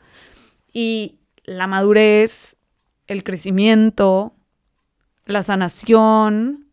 Y 0.72 1.20
la 1.44 1.68
madurez, 1.68 2.58
el 3.08 3.24
crecimiento, 3.24 4.36
la 5.26 5.42
sanación. 5.42 6.68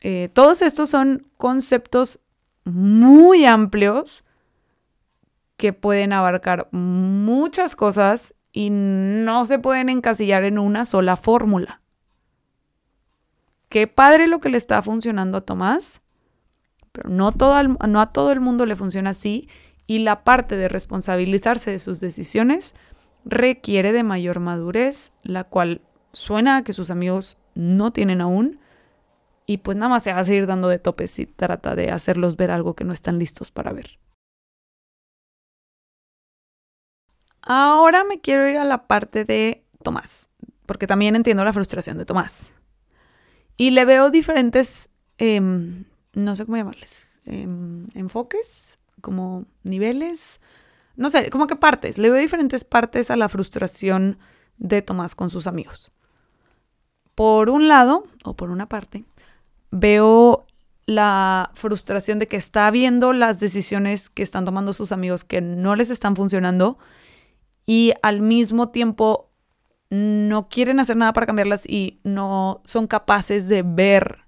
Eh, 0.00 0.28
todos 0.32 0.62
estos 0.62 0.90
son 0.90 1.26
conceptos 1.36 2.20
muy 2.64 3.44
amplios 3.46 4.24
que 5.56 5.72
pueden 5.72 6.12
abarcar 6.12 6.68
muchas 6.72 7.76
cosas 7.76 8.34
y 8.52 8.70
no 8.70 9.44
se 9.44 9.58
pueden 9.58 9.88
encasillar 9.88 10.44
en 10.44 10.58
una 10.58 10.84
sola 10.84 11.16
fórmula. 11.16 11.82
Qué 13.68 13.86
padre 13.86 14.28
lo 14.28 14.40
que 14.40 14.48
le 14.48 14.58
está 14.58 14.80
funcionando 14.82 15.38
a 15.38 15.40
Tomás, 15.40 16.00
pero 16.92 17.10
no, 17.10 17.32
todo, 17.32 17.60
no 17.62 18.00
a 18.00 18.12
todo 18.12 18.32
el 18.32 18.40
mundo 18.40 18.64
le 18.64 18.76
funciona 18.76 19.10
así 19.10 19.48
y 19.86 19.98
la 19.98 20.24
parte 20.24 20.56
de 20.56 20.68
responsabilizarse 20.68 21.70
de 21.70 21.78
sus 21.78 22.00
decisiones 22.00 22.74
requiere 23.24 23.92
de 23.92 24.02
mayor 24.02 24.40
madurez, 24.40 25.12
la 25.22 25.44
cual 25.44 25.82
suena 26.12 26.56
a 26.56 26.64
que 26.64 26.72
sus 26.72 26.90
amigos 26.90 27.38
no 27.54 27.92
tienen 27.92 28.20
aún 28.20 28.60
y 29.46 29.58
pues 29.58 29.76
nada 29.76 29.90
más 29.90 30.02
se 30.02 30.12
va 30.12 30.20
a 30.20 30.24
seguir 30.24 30.46
dando 30.46 30.68
de 30.68 30.78
topes 30.78 31.10
si 31.10 31.26
trata 31.26 31.74
de 31.74 31.90
hacerlos 31.90 32.36
ver 32.36 32.50
algo 32.50 32.74
que 32.74 32.84
no 32.84 32.92
están 32.92 33.18
listos 33.18 33.50
para 33.50 33.72
ver. 33.72 33.98
Ahora 37.48 38.02
me 38.02 38.20
quiero 38.20 38.48
ir 38.48 38.58
a 38.58 38.64
la 38.64 38.88
parte 38.88 39.24
de 39.24 39.64
Tomás, 39.84 40.28
porque 40.66 40.88
también 40.88 41.14
entiendo 41.14 41.44
la 41.44 41.52
frustración 41.52 41.96
de 41.96 42.04
Tomás. 42.04 42.50
Y 43.56 43.70
le 43.70 43.84
veo 43.84 44.10
diferentes, 44.10 44.90
em, 45.16 45.84
no 46.12 46.34
sé 46.34 46.44
cómo 46.44 46.56
llamarles, 46.56 47.08
em, 47.24 47.86
enfoques, 47.94 48.78
como 49.00 49.44
niveles, 49.62 50.40
no 50.96 51.08
sé, 51.08 51.30
como 51.30 51.46
que 51.46 51.54
partes. 51.54 51.98
Le 51.98 52.10
veo 52.10 52.20
diferentes 52.20 52.64
partes 52.64 53.12
a 53.12 53.16
la 53.16 53.28
frustración 53.28 54.18
de 54.58 54.82
Tomás 54.82 55.14
con 55.14 55.30
sus 55.30 55.46
amigos. 55.46 55.92
Por 57.14 57.48
un 57.48 57.68
lado, 57.68 58.08
o 58.24 58.34
por 58.34 58.50
una 58.50 58.68
parte, 58.68 59.04
veo 59.70 60.46
la 60.84 61.52
frustración 61.54 62.18
de 62.18 62.26
que 62.26 62.36
está 62.36 62.68
viendo 62.72 63.12
las 63.12 63.38
decisiones 63.38 64.10
que 64.10 64.24
están 64.24 64.44
tomando 64.44 64.72
sus 64.72 64.90
amigos 64.90 65.22
que 65.22 65.40
no 65.40 65.76
les 65.76 65.90
están 65.90 66.16
funcionando 66.16 66.76
y 67.66 67.92
al 68.02 68.20
mismo 68.20 68.70
tiempo 68.70 69.30
no 69.90 70.48
quieren 70.48 70.80
hacer 70.80 70.96
nada 70.96 71.12
para 71.12 71.26
cambiarlas 71.26 71.66
y 71.66 72.00
no 72.04 72.60
son 72.64 72.86
capaces 72.86 73.48
de 73.48 73.62
ver 73.62 74.20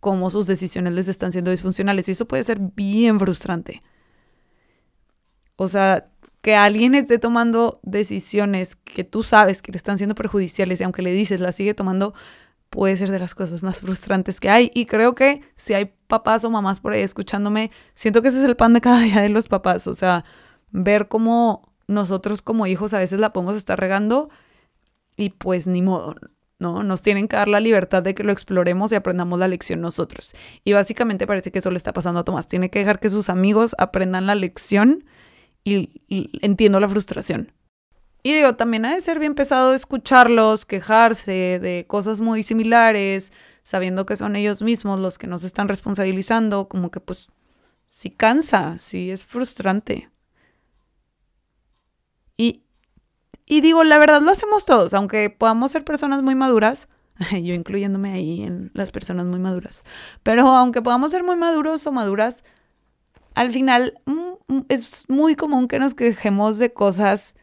cómo 0.00 0.30
sus 0.30 0.46
decisiones 0.46 0.92
les 0.92 1.08
están 1.08 1.32
siendo 1.32 1.50
disfuncionales. 1.50 2.08
Y 2.08 2.12
eso 2.12 2.28
puede 2.28 2.44
ser 2.44 2.58
bien 2.60 3.18
frustrante. 3.18 3.80
O 5.56 5.68
sea, 5.68 6.10
que 6.42 6.54
alguien 6.54 6.94
esté 6.94 7.18
tomando 7.18 7.80
decisiones 7.82 8.76
que 8.76 9.04
tú 9.04 9.22
sabes 9.22 9.62
que 9.62 9.72
le 9.72 9.76
están 9.76 9.96
siendo 9.96 10.14
perjudiciales 10.14 10.80
y 10.80 10.84
aunque 10.84 11.00
le 11.00 11.12
dices 11.12 11.40
las 11.40 11.54
sigue 11.54 11.72
tomando, 11.72 12.12
puede 12.68 12.96
ser 12.96 13.10
de 13.10 13.18
las 13.18 13.34
cosas 13.34 13.62
más 13.62 13.80
frustrantes 13.80 14.40
que 14.40 14.50
hay. 14.50 14.70
Y 14.74 14.86
creo 14.86 15.14
que 15.14 15.42
si 15.56 15.72
hay 15.74 15.94
papás 16.06 16.44
o 16.44 16.50
mamás 16.50 16.80
por 16.80 16.92
ahí 16.92 17.00
escuchándome, 17.00 17.70
siento 17.94 18.20
que 18.20 18.28
ese 18.28 18.42
es 18.42 18.48
el 18.48 18.56
pan 18.56 18.74
de 18.74 18.80
cada 18.82 19.00
día 19.00 19.20
de 19.20 19.30
los 19.30 19.48
papás. 19.48 19.86
O 19.86 19.94
sea, 19.94 20.24
ver 20.70 21.08
cómo 21.08 21.73
nosotros 21.86 22.42
como 22.42 22.66
hijos 22.66 22.94
a 22.94 22.98
veces 22.98 23.20
la 23.20 23.32
podemos 23.32 23.56
estar 23.56 23.78
regando 23.78 24.30
y 25.16 25.30
pues 25.30 25.66
ni 25.66 25.82
modo, 25.82 26.16
¿no? 26.58 26.82
Nos 26.82 27.02
tienen 27.02 27.28
que 27.28 27.36
dar 27.36 27.48
la 27.48 27.60
libertad 27.60 28.02
de 28.02 28.14
que 28.14 28.24
lo 28.24 28.32
exploremos 28.32 28.92
y 28.92 28.96
aprendamos 28.96 29.38
la 29.38 29.48
lección 29.48 29.80
nosotros. 29.80 30.34
Y 30.64 30.72
básicamente 30.72 31.26
parece 31.26 31.52
que 31.52 31.60
eso 31.60 31.70
le 31.70 31.76
está 31.76 31.92
pasando 31.92 32.20
a 32.20 32.24
Tomás. 32.24 32.46
Tiene 32.46 32.70
que 32.70 32.80
dejar 32.80 33.00
que 33.00 33.10
sus 33.10 33.28
amigos 33.28 33.74
aprendan 33.78 34.26
la 34.26 34.34
lección 34.34 35.04
y, 35.64 36.02
entiendo 36.42 36.80
la 36.80 36.88
frustración. 36.88 37.52
Y 38.22 38.34
digo, 38.34 38.54
también 38.56 38.86
ha 38.86 38.94
de 38.94 39.00
ser 39.00 39.18
bien 39.18 39.34
pesado 39.34 39.74
escucharlos, 39.74 40.64
quejarse 40.64 41.58
de 41.60 41.84
cosas 41.86 42.20
muy 42.20 42.42
similares, 42.42 43.32
sabiendo 43.62 44.06
que 44.06 44.16
son 44.16 44.36
ellos 44.36 44.62
mismos 44.62 44.98
los 44.98 45.18
que 45.18 45.26
nos 45.26 45.44
están 45.44 45.68
responsabilizando, 45.68 46.68
como 46.68 46.90
que 46.90 47.00
pues 47.00 47.28
sí 47.86 48.10
cansa, 48.10 48.78
sí 48.78 49.10
es 49.10 49.26
frustrante. 49.26 50.10
Y, 52.36 52.64
y 53.46 53.60
digo, 53.60 53.84
la 53.84 53.98
verdad 53.98 54.20
lo 54.22 54.30
hacemos 54.30 54.64
todos, 54.64 54.94
aunque 54.94 55.30
podamos 55.30 55.70
ser 55.70 55.84
personas 55.84 56.22
muy 56.22 56.34
maduras, 56.34 56.88
yo 57.30 57.54
incluyéndome 57.54 58.12
ahí 58.12 58.42
en 58.42 58.70
las 58.74 58.90
personas 58.90 59.26
muy 59.26 59.38
maduras, 59.38 59.84
pero 60.22 60.48
aunque 60.48 60.82
podamos 60.82 61.10
ser 61.10 61.24
muy 61.24 61.36
maduros 61.36 61.86
o 61.86 61.92
maduras, 61.92 62.44
al 63.34 63.50
final 63.50 64.00
mm, 64.06 64.54
mm, 64.54 64.62
es 64.68 65.08
muy 65.08 65.34
común 65.34 65.68
que 65.68 65.78
nos 65.78 65.94
quejemos 65.94 66.58
de 66.58 66.72
cosas 66.72 67.34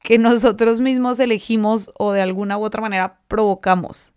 que 0.00 0.18
nosotros 0.18 0.80
mismos 0.80 1.18
elegimos 1.20 1.90
o 1.98 2.12
de 2.12 2.22
alguna 2.22 2.58
u 2.58 2.64
otra 2.64 2.80
manera 2.80 3.20
provocamos. 3.28 4.12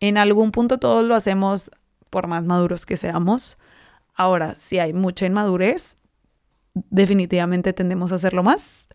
En 0.00 0.18
algún 0.18 0.50
punto 0.52 0.78
todos 0.78 1.04
lo 1.04 1.14
hacemos 1.14 1.70
por 2.10 2.26
más 2.26 2.44
maduros 2.44 2.86
que 2.86 2.96
seamos. 2.96 3.58
Ahora, 4.14 4.54
si 4.54 4.78
hay 4.78 4.92
mucha 4.92 5.26
inmadurez, 5.26 5.98
definitivamente 6.74 7.72
tendemos 7.72 8.12
a 8.12 8.16
hacerlo 8.16 8.42
más. 8.42 8.88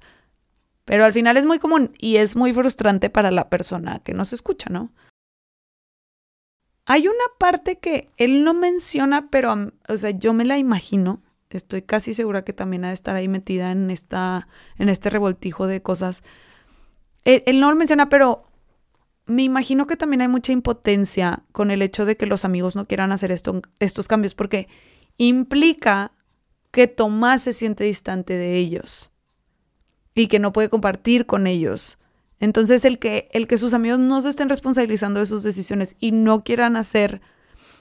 Pero 0.88 1.04
al 1.04 1.12
final 1.12 1.36
es 1.36 1.46
muy 1.46 1.60
común 1.60 1.92
y 2.00 2.16
es 2.16 2.38
muy 2.38 2.54
frustrante 2.54 3.10
para 3.10 3.30
la 3.30 3.50
persona 3.50 4.00
que 4.00 4.14
nos 4.14 4.32
escucha, 4.32 4.70
¿no? 4.70 4.94
Hay 6.86 7.10
una 7.10 7.26
parte 7.38 7.78
que 7.78 8.10
él 8.16 8.46
no 8.46 8.54
menciona, 8.54 9.30
pero, 9.30 9.74
o 9.90 9.98
sea, 9.98 10.12
yo 10.12 10.32
me 10.32 10.46
la 10.46 10.58
imagino. 10.58 11.22
Estoy 11.50 11.82
casi 11.82 12.14
segura 12.14 12.46
que 12.46 12.54
también 12.54 12.86
ha 12.86 12.88
de 12.88 12.94
estar 12.94 13.18
ahí 13.18 13.28
metida 13.28 13.72
en, 13.72 13.92
esta, 13.92 14.48
en 14.78 14.88
este 14.88 15.10
revoltijo 15.10 15.68
de 15.68 15.82
cosas. 15.82 16.24
Él, 17.26 17.60
no 17.60 17.70
lo 17.70 17.76
menciona, 17.76 18.08
pero 18.08 18.48
me 19.26 19.44
imagino 19.44 19.88
que 19.88 19.98
también 19.98 20.22
hay 20.22 20.30
mucha 20.30 20.54
impotencia 20.54 21.44
con 21.52 21.70
el 21.70 21.82
hecho 21.82 22.06
de 22.06 22.16
que 22.16 22.28
los 22.28 22.46
amigos 22.46 22.78
no 22.78 22.88
quieran 22.88 23.12
hacer 23.12 23.34
esto, 23.34 23.62
estos 23.80 24.08
cambios, 24.08 24.36
porque 24.36 24.70
implica 25.18 26.14
que 26.72 26.88
Tomás 26.88 27.42
se 27.42 27.52
siente 27.52 27.84
distante 27.84 28.38
de 28.38 28.56
ellos 28.56 29.12
y 30.22 30.28
que 30.28 30.40
no 30.40 30.52
puede 30.52 30.70
compartir 30.70 31.26
con 31.26 31.48
ellos. 31.48 31.98
Entonces 32.40 32.86
el 32.86 33.00
que, 33.00 33.30
el 33.32 33.48
que 33.48 33.58
sus 33.58 33.74
amigos 33.74 34.00
no 34.00 34.22
se 34.22 34.30
estén 34.30 34.50
responsabilizando 34.50 35.20
de 35.20 35.26
sus 35.26 35.44
decisiones 35.44 35.96
y 36.00 36.12
no 36.12 36.44
quieran 36.44 36.76
hacer 36.76 37.22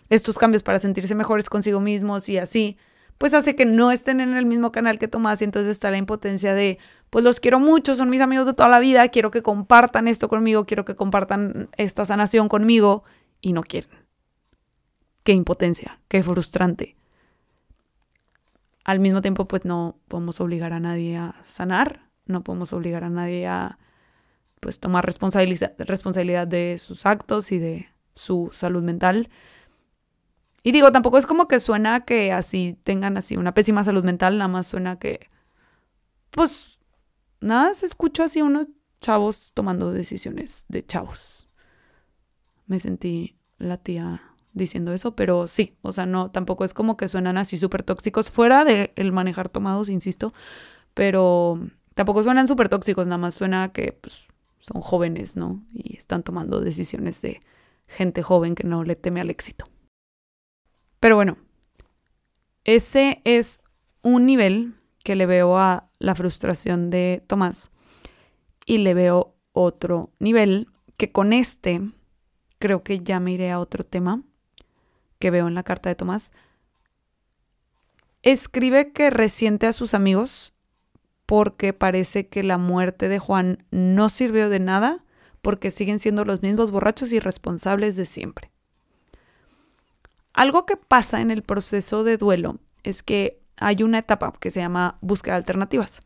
estos 0.08 0.38
cambios 0.38 0.62
para 0.62 0.78
sentirse 0.78 1.14
mejores 1.14 1.48
consigo 1.48 1.80
mismos 1.80 2.28
y 2.28 2.38
así, 2.38 2.78
pues 3.18 3.34
hace 3.34 3.56
que 3.56 3.66
no 3.66 3.90
estén 3.90 4.20
en 4.20 4.36
el 4.36 4.46
mismo 4.46 4.72
canal 4.72 4.98
que 4.98 5.08
Tomás 5.08 5.40
y 5.40 5.44
entonces 5.44 5.70
está 5.70 5.90
la 5.90 5.96
impotencia 5.96 6.54
de, 6.54 6.78
pues 7.10 7.24
los 7.24 7.40
quiero 7.40 7.58
mucho, 7.58 7.96
son 7.96 8.10
mis 8.10 8.20
amigos 8.20 8.46
de 8.46 8.54
toda 8.54 8.68
la 8.68 8.78
vida, 8.78 9.08
quiero 9.08 9.30
que 9.30 9.42
compartan 9.42 10.06
esto 10.06 10.28
conmigo, 10.28 10.64
quiero 10.64 10.84
que 10.84 10.94
compartan 10.94 11.68
esta 11.76 12.04
sanación 12.04 12.48
conmigo 12.48 13.04
y 13.40 13.52
no 13.52 13.62
quieren. 13.62 13.90
Qué 15.24 15.32
impotencia, 15.32 16.00
qué 16.08 16.22
frustrante. 16.22 16.96
Al 18.84 19.00
mismo 19.00 19.20
tiempo, 19.20 19.48
pues 19.48 19.64
no 19.64 19.98
podemos 20.06 20.40
obligar 20.40 20.72
a 20.72 20.78
nadie 20.78 21.16
a 21.16 21.34
sanar, 21.44 22.05
no 22.26 22.42
podemos 22.42 22.72
obligar 22.72 23.04
a 23.04 23.10
nadie 23.10 23.46
a 23.46 23.78
pues 24.60 24.80
tomar 24.80 25.04
responsabilidad, 25.04 25.74
responsabilidad 25.78 26.46
de 26.46 26.78
sus 26.78 27.06
actos 27.06 27.52
y 27.52 27.58
de 27.58 27.88
su 28.14 28.48
salud 28.52 28.82
mental. 28.82 29.28
Y 30.62 30.72
digo, 30.72 30.90
tampoco 30.90 31.18
es 31.18 31.26
como 31.26 31.46
que 31.46 31.60
suena 31.60 32.04
que 32.04 32.32
así 32.32 32.76
tengan 32.82 33.16
así 33.16 33.36
una 33.36 33.54
pésima 33.54 33.84
salud 33.84 34.02
mental, 34.02 34.38
nada 34.38 34.48
más 34.48 34.66
suena 34.66 34.98
que, 34.98 35.30
pues, 36.30 36.80
nada, 37.40 37.72
se 37.74 37.86
escucha 37.86 38.24
así 38.24 38.42
unos 38.42 38.68
chavos 39.00 39.52
tomando 39.54 39.92
decisiones 39.92 40.64
de 40.68 40.84
chavos. 40.84 41.48
Me 42.66 42.80
sentí 42.80 43.38
la 43.58 43.76
tía 43.76 44.22
diciendo 44.52 44.92
eso, 44.92 45.14
pero 45.14 45.46
sí, 45.46 45.76
o 45.82 45.92
sea, 45.92 46.06
no, 46.06 46.30
tampoco 46.30 46.64
es 46.64 46.74
como 46.74 46.96
que 46.96 47.08
suenan 47.08 47.38
así 47.38 47.58
súper 47.58 47.82
tóxicos, 47.82 48.30
fuera 48.30 48.64
de 48.64 48.92
manejar 49.12 49.48
tomados, 49.48 49.88
insisto, 49.88 50.32
pero 50.94 51.60
Tampoco 51.96 52.22
suenan 52.22 52.46
súper 52.46 52.68
tóxicos, 52.68 53.06
nada 53.06 53.16
más 53.16 53.34
suena 53.34 53.72
que 53.72 53.92
pues, 53.92 54.28
son 54.58 54.82
jóvenes, 54.82 55.34
¿no? 55.34 55.64
Y 55.72 55.96
están 55.96 56.22
tomando 56.22 56.60
decisiones 56.60 57.22
de 57.22 57.40
gente 57.88 58.22
joven 58.22 58.54
que 58.54 58.64
no 58.64 58.84
le 58.84 58.96
teme 58.96 59.22
al 59.22 59.30
éxito. 59.30 59.64
Pero 61.00 61.16
bueno, 61.16 61.38
ese 62.64 63.22
es 63.24 63.62
un 64.02 64.26
nivel 64.26 64.74
que 65.04 65.16
le 65.16 65.24
veo 65.24 65.56
a 65.56 65.88
la 65.98 66.14
frustración 66.14 66.90
de 66.90 67.24
Tomás. 67.26 67.70
Y 68.66 68.76
le 68.78 68.92
veo 68.92 69.34
otro 69.52 70.10
nivel 70.18 70.68
que 70.98 71.12
con 71.12 71.32
este 71.32 71.80
creo 72.58 72.82
que 72.82 72.98
ya 72.98 73.20
me 73.20 73.32
iré 73.32 73.50
a 73.50 73.58
otro 73.58 73.84
tema 73.84 74.22
que 75.18 75.30
veo 75.30 75.48
en 75.48 75.54
la 75.54 75.62
carta 75.62 75.88
de 75.88 75.94
Tomás. 75.94 76.30
Escribe 78.20 78.92
que 78.92 79.08
resiente 79.08 79.66
a 79.66 79.72
sus 79.72 79.94
amigos 79.94 80.52
porque 81.26 81.72
parece 81.72 82.28
que 82.28 82.42
la 82.42 82.56
muerte 82.56 83.08
de 83.08 83.18
Juan 83.18 83.64
no 83.70 84.08
sirvió 84.08 84.48
de 84.48 84.60
nada 84.60 85.04
porque 85.42 85.70
siguen 85.70 85.98
siendo 85.98 86.24
los 86.24 86.42
mismos 86.42 86.70
borrachos 86.70 87.12
y 87.12 87.20
responsables 87.20 87.96
de 87.96 88.06
siempre. 88.06 88.50
Algo 90.32 90.66
que 90.66 90.76
pasa 90.76 91.20
en 91.20 91.30
el 91.30 91.42
proceso 91.42 92.04
de 92.04 92.16
duelo 92.16 92.58
es 92.82 93.02
que 93.02 93.40
hay 93.56 93.82
una 93.82 93.98
etapa 93.98 94.32
que 94.38 94.50
se 94.50 94.60
llama 94.60 94.98
búsqueda 95.00 95.34
de 95.34 95.38
alternativas. 95.38 96.02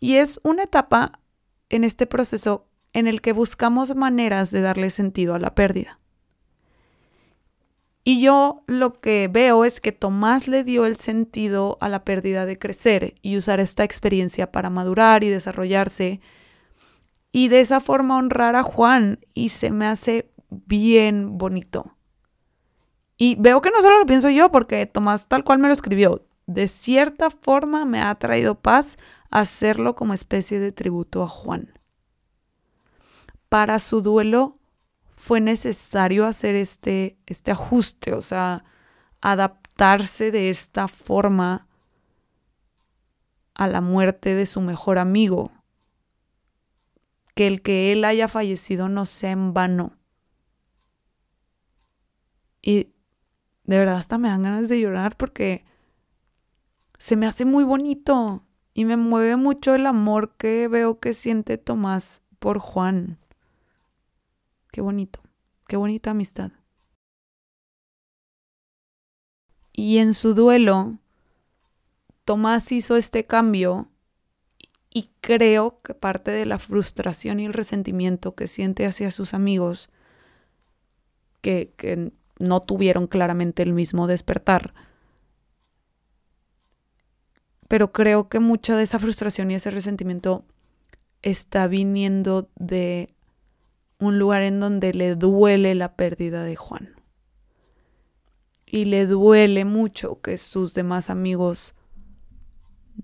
Y 0.00 0.16
es 0.16 0.40
una 0.42 0.64
etapa 0.64 1.20
en 1.68 1.84
este 1.84 2.06
proceso 2.06 2.66
en 2.92 3.06
el 3.06 3.20
que 3.20 3.32
buscamos 3.32 3.94
maneras 3.94 4.50
de 4.50 4.60
darle 4.60 4.90
sentido 4.90 5.34
a 5.34 5.38
la 5.38 5.54
pérdida. 5.54 5.99
Y 8.10 8.20
yo 8.20 8.64
lo 8.66 9.00
que 9.00 9.30
veo 9.32 9.64
es 9.64 9.80
que 9.80 9.92
Tomás 9.92 10.48
le 10.48 10.64
dio 10.64 10.84
el 10.84 10.96
sentido 10.96 11.78
a 11.80 11.88
la 11.88 12.02
pérdida 12.02 12.44
de 12.44 12.58
crecer 12.58 13.14
y 13.22 13.36
usar 13.36 13.60
esta 13.60 13.84
experiencia 13.84 14.50
para 14.50 14.68
madurar 14.68 15.22
y 15.22 15.28
desarrollarse 15.28 16.20
y 17.30 17.46
de 17.46 17.60
esa 17.60 17.78
forma 17.78 18.16
honrar 18.16 18.56
a 18.56 18.64
Juan 18.64 19.20
y 19.32 19.50
se 19.50 19.70
me 19.70 19.86
hace 19.86 20.28
bien 20.48 21.38
bonito. 21.38 21.94
Y 23.16 23.36
veo 23.36 23.60
que 23.60 23.70
no 23.70 23.80
solo 23.80 24.00
lo 24.00 24.06
pienso 24.06 24.28
yo 24.28 24.50
porque 24.50 24.86
Tomás 24.86 25.28
tal 25.28 25.44
cual 25.44 25.60
me 25.60 25.68
lo 25.68 25.74
escribió. 25.74 26.26
De 26.46 26.66
cierta 26.66 27.30
forma 27.30 27.84
me 27.84 28.02
ha 28.02 28.12
traído 28.16 28.56
paz 28.56 28.98
hacerlo 29.30 29.94
como 29.94 30.14
especie 30.14 30.58
de 30.58 30.72
tributo 30.72 31.22
a 31.22 31.28
Juan. 31.28 31.78
Para 33.48 33.78
su 33.78 34.02
duelo 34.02 34.59
fue 35.20 35.42
necesario 35.42 36.24
hacer 36.24 36.54
este, 36.54 37.18
este 37.26 37.50
ajuste, 37.50 38.14
o 38.14 38.22
sea, 38.22 38.64
adaptarse 39.20 40.30
de 40.30 40.48
esta 40.48 40.88
forma 40.88 41.68
a 43.52 43.68
la 43.68 43.82
muerte 43.82 44.34
de 44.34 44.46
su 44.46 44.62
mejor 44.62 44.96
amigo. 44.96 45.52
Que 47.34 47.46
el 47.46 47.60
que 47.60 47.92
él 47.92 48.06
haya 48.06 48.28
fallecido 48.28 48.88
no 48.88 49.04
sea 49.04 49.32
en 49.32 49.52
vano. 49.52 49.92
Y 52.62 52.94
de 53.64 53.78
verdad 53.78 53.98
hasta 53.98 54.16
me 54.16 54.28
dan 54.28 54.42
ganas 54.42 54.70
de 54.70 54.80
llorar 54.80 55.18
porque 55.18 55.66
se 56.98 57.16
me 57.16 57.26
hace 57.26 57.44
muy 57.44 57.62
bonito 57.62 58.42
y 58.72 58.86
me 58.86 58.96
mueve 58.96 59.36
mucho 59.36 59.74
el 59.74 59.84
amor 59.84 60.34
que 60.38 60.66
veo 60.66 60.98
que 60.98 61.12
siente 61.12 61.58
Tomás 61.58 62.22
por 62.38 62.58
Juan. 62.58 63.18
Qué 64.70 64.80
bonito, 64.80 65.20
qué 65.66 65.76
bonita 65.76 66.10
amistad. 66.10 66.52
Y 69.72 69.98
en 69.98 70.14
su 70.14 70.34
duelo, 70.34 70.98
Tomás 72.24 72.70
hizo 72.70 72.96
este 72.96 73.26
cambio 73.26 73.88
y 74.92 75.10
creo 75.20 75.80
que 75.82 75.94
parte 75.94 76.30
de 76.30 76.46
la 76.46 76.58
frustración 76.58 77.40
y 77.40 77.46
el 77.46 77.52
resentimiento 77.52 78.34
que 78.34 78.46
siente 78.46 78.86
hacia 78.86 79.10
sus 79.10 79.34
amigos, 79.34 79.90
que, 81.40 81.72
que 81.76 82.12
no 82.38 82.60
tuvieron 82.60 83.06
claramente 83.06 83.62
el 83.62 83.72
mismo 83.72 84.06
despertar, 84.06 84.74
pero 87.68 87.92
creo 87.92 88.28
que 88.28 88.40
mucha 88.40 88.76
de 88.76 88.82
esa 88.82 88.98
frustración 88.98 89.50
y 89.50 89.54
ese 89.54 89.70
resentimiento 89.70 90.44
está 91.22 91.68
viniendo 91.68 92.50
de 92.56 93.14
un 94.00 94.18
lugar 94.18 94.42
en 94.42 94.60
donde 94.60 94.92
le 94.94 95.14
duele 95.14 95.74
la 95.74 95.94
pérdida 95.94 96.42
de 96.42 96.56
Juan. 96.56 96.94
Y 98.66 98.86
le 98.86 99.06
duele 99.06 99.64
mucho 99.64 100.20
que 100.20 100.38
sus 100.38 100.74
demás 100.74 101.10
amigos 101.10 101.74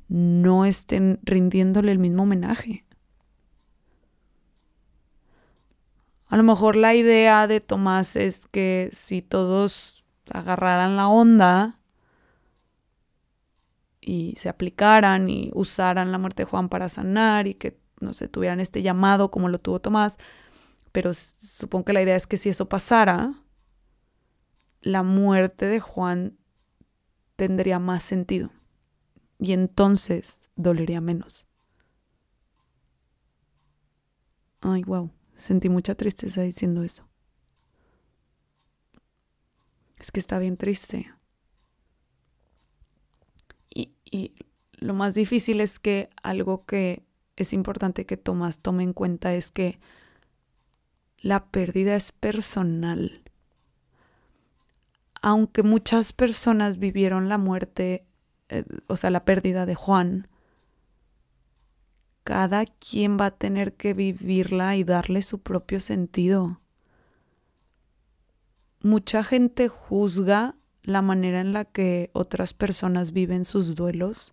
no 0.08 0.64
estén 0.64 1.20
rindiéndole 1.22 1.92
el 1.92 1.98
mismo 1.98 2.22
homenaje. 2.22 2.84
A 6.28 6.36
lo 6.36 6.42
mejor 6.42 6.76
la 6.76 6.94
idea 6.94 7.46
de 7.46 7.60
Tomás 7.60 8.16
es 8.16 8.46
que 8.46 8.88
si 8.92 9.22
todos 9.22 10.04
agarraran 10.30 10.96
la 10.96 11.08
onda 11.08 11.78
y 14.00 14.34
se 14.36 14.48
aplicaran 14.48 15.28
y 15.28 15.50
usaran 15.54 16.10
la 16.10 16.18
muerte 16.18 16.42
de 16.42 16.50
Juan 16.50 16.68
para 16.68 16.88
sanar 16.88 17.46
y 17.46 17.54
que 17.54 17.78
no 18.00 18.12
se 18.12 18.28
tuvieran 18.28 18.60
este 18.60 18.82
llamado 18.82 19.30
como 19.30 19.48
lo 19.48 19.58
tuvo 19.58 19.80
Tomás, 19.80 20.18
pero 20.96 21.12
supongo 21.12 21.84
que 21.84 21.92
la 21.92 22.00
idea 22.00 22.16
es 22.16 22.26
que 22.26 22.38
si 22.38 22.48
eso 22.48 22.70
pasara, 22.70 23.34
la 24.80 25.02
muerte 25.02 25.66
de 25.66 25.78
Juan 25.78 26.38
tendría 27.36 27.78
más 27.78 28.02
sentido 28.02 28.50
y 29.38 29.52
entonces 29.52 30.48
dolería 30.56 31.02
menos. 31.02 31.46
Ay, 34.62 34.84
wow, 34.84 35.10
sentí 35.36 35.68
mucha 35.68 35.94
tristeza 35.96 36.40
diciendo 36.40 36.82
eso. 36.82 37.06
Es 39.98 40.10
que 40.10 40.20
está 40.20 40.38
bien 40.38 40.56
triste. 40.56 41.12
Y, 43.68 43.92
y 44.02 44.34
lo 44.72 44.94
más 44.94 45.12
difícil 45.12 45.60
es 45.60 45.78
que 45.78 46.08
algo 46.22 46.64
que 46.64 47.04
es 47.36 47.52
importante 47.52 48.06
que 48.06 48.16
Tomás 48.16 48.60
tome 48.60 48.82
en 48.82 48.94
cuenta 48.94 49.34
es 49.34 49.50
que 49.50 49.78
la 51.26 51.46
pérdida 51.46 51.96
es 51.96 52.12
personal. 52.12 53.22
Aunque 55.22 55.64
muchas 55.64 56.12
personas 56.12 56.78
vivieron 56.78 57.28
la 57.28 57.36
muerte, 57.36 58.06
eh, 58.48 58.64
o 58.86 58.94
sea, 58.94 59.10
la 59.10 59.24
pérdida 59.24 59.66
de 59.66 59.74
Juan, 59.74 60.28
cada 62.22 62.64
quien 62.64 63.18
va 63.18 63.26
a 63.26 63.30
tener 63.32 63.74
que 63.74 63.92
vivirla 63.92 64.76
y 64.76 64.84
darle 64.84 65.22
su 65.22 65.40
propio 65.40 65.80
sentido. 65.80 66.60
Mucha 68.82 69.24
gente 69.24 69.68
juzga 69.68 70.54
la 70.82 71.02
manera 71.02 71.40
en 71.40 71.52
la 71.52 71.64
que 71.64 72.10
otras 72.12 72.54
personas 72.54 73.10
viven 73.12 73.44
sus 73.44 73.74
duelos 73.74 74.32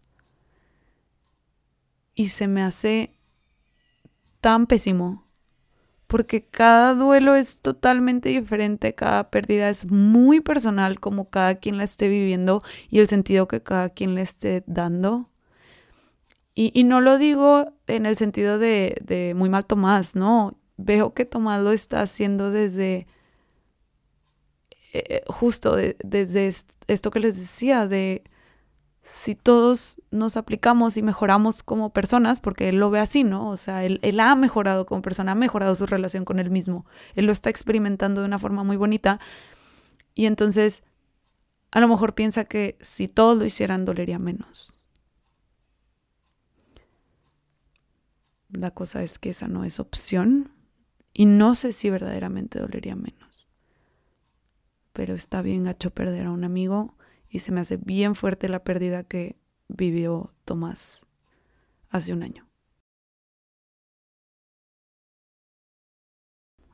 y 2.14 2.28
se 2.28 2.48
me 2.48 2.62
hace 2.62 3.16
tan 4.42 4.68
pésimo 4.68 5.23
porque 6.14 6.46
cada 6.46 6.94
duelo 6.94 7.34
es 7.34 7.62
totalmente 7.62 8.30
diferente, 8.30 8.94
cada 8.94 9.32
pérdida 9.32 9.68
es 9.68 9.90
muy 9.90 10.42
personal 10.42 11.00
como 11.00 11.32
cada 11.32 11.56
quien 11.56 11.80
la 11.80 11.86
esté 11.86 12.08
viviendo 12.08 12.62
y 12.92 13.00
el 13.00 13.08
sentido 13.08 13.48
que 13.48 13.64
cada 13.64 13.90
quien 13.90 14.14
le 14.14 14.22
esté 14.22 14.64
dando. 14.68 15.32
Y, 16.54 16.84
no 16.84 17.02
lo 17.02 17.18
digo 17.18 17.74
en 17.88 18.06
el 18.06 18.16
sentido 18.16 18.60
de, 18.60 19.34
muy 19.36 19.50
mal 19.50 19.66
Tomás, 19.66 20.14
no, 20.14 20.56
veo 20.78 21.16
que 21.16 21.26
Tomás 21.26 21.60
lo 21.64 21.72
está 21.72 22.02
haciendo 22.02 22.52
desde, 22.52 23.08
eh, 24.94 25.24
justo 25.26 25.76
desde 25.76 26.54
esto 26.86 27.10
que 27.10 27.22
les 27.22 27.40
decía, 27.40 27.88
de 27.88 28.24
si 29.04 29.36
todos 29.36 30.02
nos 30.12 30.38
aplicamos 30.38 30.96
y 30.96 31.02
mejoramos 31.02 31.62
como 31.62 31.92
personas, 31.92 32.40
porque 32.40 32.70
él 32.70 32.78
lo 32.78 32.90
ve 32.90 33.00
así, 33.00 33.26
¿no? 33.26 33.50
O 33.50 33.58
sea, 33.58 33.84
él, 33.84 34.20
ha 34.22 34.34
mejorado 34.36 34.86
como 34.86 35.02
persona, 35.02 35.34
ha 35.34 35.36
mejorado 35.36 35.76
su 35.76 35.86
relación 35.86 36.24
con 36.24 36.40
él 36.40 36.50
mismo, 36.50 36.86
él 37.14 37.26
lo 37.26 37.34
está 37.34 37.50
experimentando 37.50 38.22
de 38.22 38.28
una 38.28 38.40
forma 38.40 38.64
muy 38.64 38.78
bonita 38.78 39.20
y 40.16 40.26
entonces 40.26 40.84
a 41.72 41.82
lo 41.82 41.90
mejor 41.90 42.16
piensa 42.16 42.46
que 42.46 42.78
si 42.80 43.10
todos 43.10 43.38
lo 43.38 43.44
hicieran 43.44 43.84
dolería 43.84 44.20
menos. 44.20 44.80
La 48.50 48.72
cosa 48.72 49.04
es 49.04 49.20
que 49.20 49.32
esa 49.32 49.50
no 49.50 49.66
es 49.66 49.82
opción 49.82 50.54
y 51.12 51.26
no 51.26 51.56
sé 51.56 51.74
si 51.74 51.90
verdaderamente 51.90 52.60
dolería 52.60 52.96
menos. 52.96 53.50
Pero 54.94 55.14
está 55.14 55.42
bien 55.42 55.66
gacho 55.66 55.90
perder 55.90 56.28
a 56.28 56.32
un 56.32 56.44
amigo 56.44 56.96
y 57.34 57.40
se 57.40 57.52
me 57.52 57.62
hace 57.62 57.78
bien 57.78 58.14
fuerte 58.14 58.48
la 58.48 58.64
pérdida 58.64 59.04
que 59.04 59.36
vivió 59.68 60.36
Tomás 60.46 61.08
hace 61.90 62.14
un 62.14 62.22
año. 62.22 62.48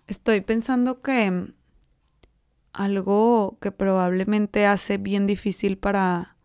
Estoy 0.06 0.42
pensando 0.42 1.02
que 1.02 1.54
algo 2.74 3.58
que 3.62 3.72
probablemente 3.72 4.66
hace 4.66 4.98
bien 4.98 5.28
difícil 5.28 5.78
para, 5.78 6.36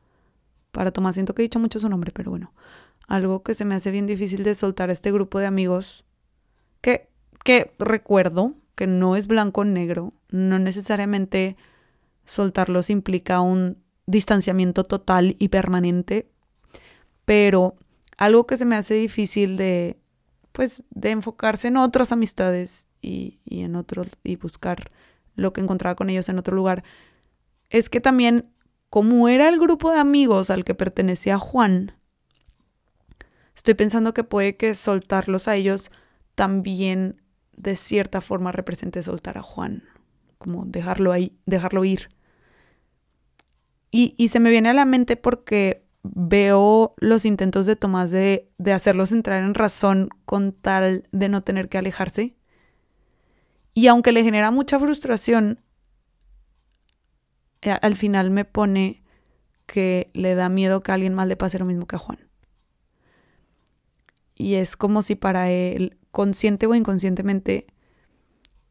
para 0.71 0.93
Tomás, 0.93 1.17
siento 1.17 1.35
que 1.35 1.43
he 1.43 1.47
dicho 1.47 1.59
mucho 1.59 1.81
su 1.81 1.89
nombre, 1.89 2.13
pero 2.13 2.31
bueno, 2.31 2.55
algo 3.09 3.43
que 3.43 3.55
se 3.55 3.65
me 3.65 3.75
hace 3.75 3.91
bien 3.91 4.07
difícil 4.07 4.45
de 4.45 4.55
soltar 4.55 4.91
a 4.91 4.93
este 4.93 5.11
grupo 5.11 5.41
de 5.41 5.47
amigos 5.47 6.05
que, 6.81 7.09
que 7.43 7.75
recuerdo 7.81 8.55
que 8.77 8.87
no 8.87 9.17
es 9.17 9.27
blanco 9.27 9.63
o 9.63 9.65
negro, 9.65 10.15
no 10.31 10.61
necesariamente 10.61 11.57
soltarlos 12.25 12.91
implica 12.91 13.41
un 13.41 13.84
distanciamiento 14.07 14.85
total 14.85 15.37
y 15.39 15.49
permanente, 15.49 16.31
pero 17.25 17.77
algo 18.17 18.47
que 18.47 18.57
se 18.57 18.65
me 18.65 18.77
hace 18.77 18.95
difícil 18.95 19.57
de, 19.57 19.99
pues, 20.53 20.85
de 20.91 21.11
enfocarse 21.11 21.69
en 21.69 21.77
otras 21.77 22.13
amistades 22.13 22.89
y, 23.01 23.41
y 23.45 23.63
en 23.63 23.77
otros, 23.77 24.09
y 24.23 24.37
buscar 24.37 24.91
lo 25.35 25.53
que 25.53 25.61
encontraba 25.61 25.97
con 25.97 26.11
ellos 26.11 26.29
en 26.29 26.39
otro 26.39 26.55
lugar, 26.55 26.85
es 27.71 27.89
que 27.89 28.01
también, 28.01 28.51
como 28.91 29.29
era 29.29 29.49
el 29.49 29.59
grupo 29.59 29.91
de 29.91 29.99
amigos 29.99 30.51
al 30.51 30.65
que 30.65 30.75
pertenecía 30.75 31.39
Juan, 31.39 31.93
estoy 33.57 33.75
pensando 33.75 34.15
que 34.15 34.25
puede 34.25 34.57
que 34.57 34.75
soltarlos 34.75 35.49
a 35.49 35.57
ellos 35.57 35.91
también 36.35 37.23
de 37.57 37.77
cierta 37.77 38.21
forma 38.21 38.53
represente 38.53 39.03
soltar 39.03 39.39
a 39.39 39.43
Juan, 39.43 39.85
como 40.39 40.65
dejarlo 40.67 41.13
ahí, 41.13 41.37
dejarlo 41.47 41.85
ir. 41.85 42.11
Y, 43.97 44.27
se 44.27 44.41
me 44.41 44.51
viene 44.51 44.71
a 44.71 44.73
la 44.73 44.87
mente 44.87 45.17
porque 45.17 45.87
veo 46.03 46.97
los 46.99 47.25
intentos 47.25 47.65
de 47.65 47.77
Tomás 47.77 48.11
de, 48.11 48.51
de 48.59 48.73
hacerlos 48.73 49.13
entrar 49.13 49.41
en 49.45 49.55
razón 49.55 50.09
con 50.25 50.51
tal 50.51 51.09
de 51.13 51.29
no 51.29 51.45
tener 51.45 51.69
que 51.69 51.79
alejarse. 51.79 52.35
Y 53.73 53.87
aunque 53.87 54.11
le 54.11 54.25
genera 54.25 54.51
mucha 54.51 54.81
frustración, 54.81 55.61
eh, 57.63 57.71
al 57.71 57.97
final 57.97 58.33
me 58.33 58.45
pone 58.45 59.05
que 59.67 60.11
le 60.13 60.35
da 60.35 60.49
miedo 60.49 60.83
que 60.83 60.91
a 60.91 60.95
alguien 60.97 61.15
más 61.15 61.29
le 61.29 61.37
pase 61.37 61.61
lo 61.61 61.65
mismo 61.65 61.87
que 61.87 61.95
a 61.95 62.01
Juan. 62.01 62.19
Y 64.35 64.55
es 64.55 64.77
como 64.77 65.03
si 65.03 65.15
para 65.15 65.53
él, 65.53 65.99
consciente 66.11 66.67
o 66.67 66.75
inconscientemente, 66.75 67.69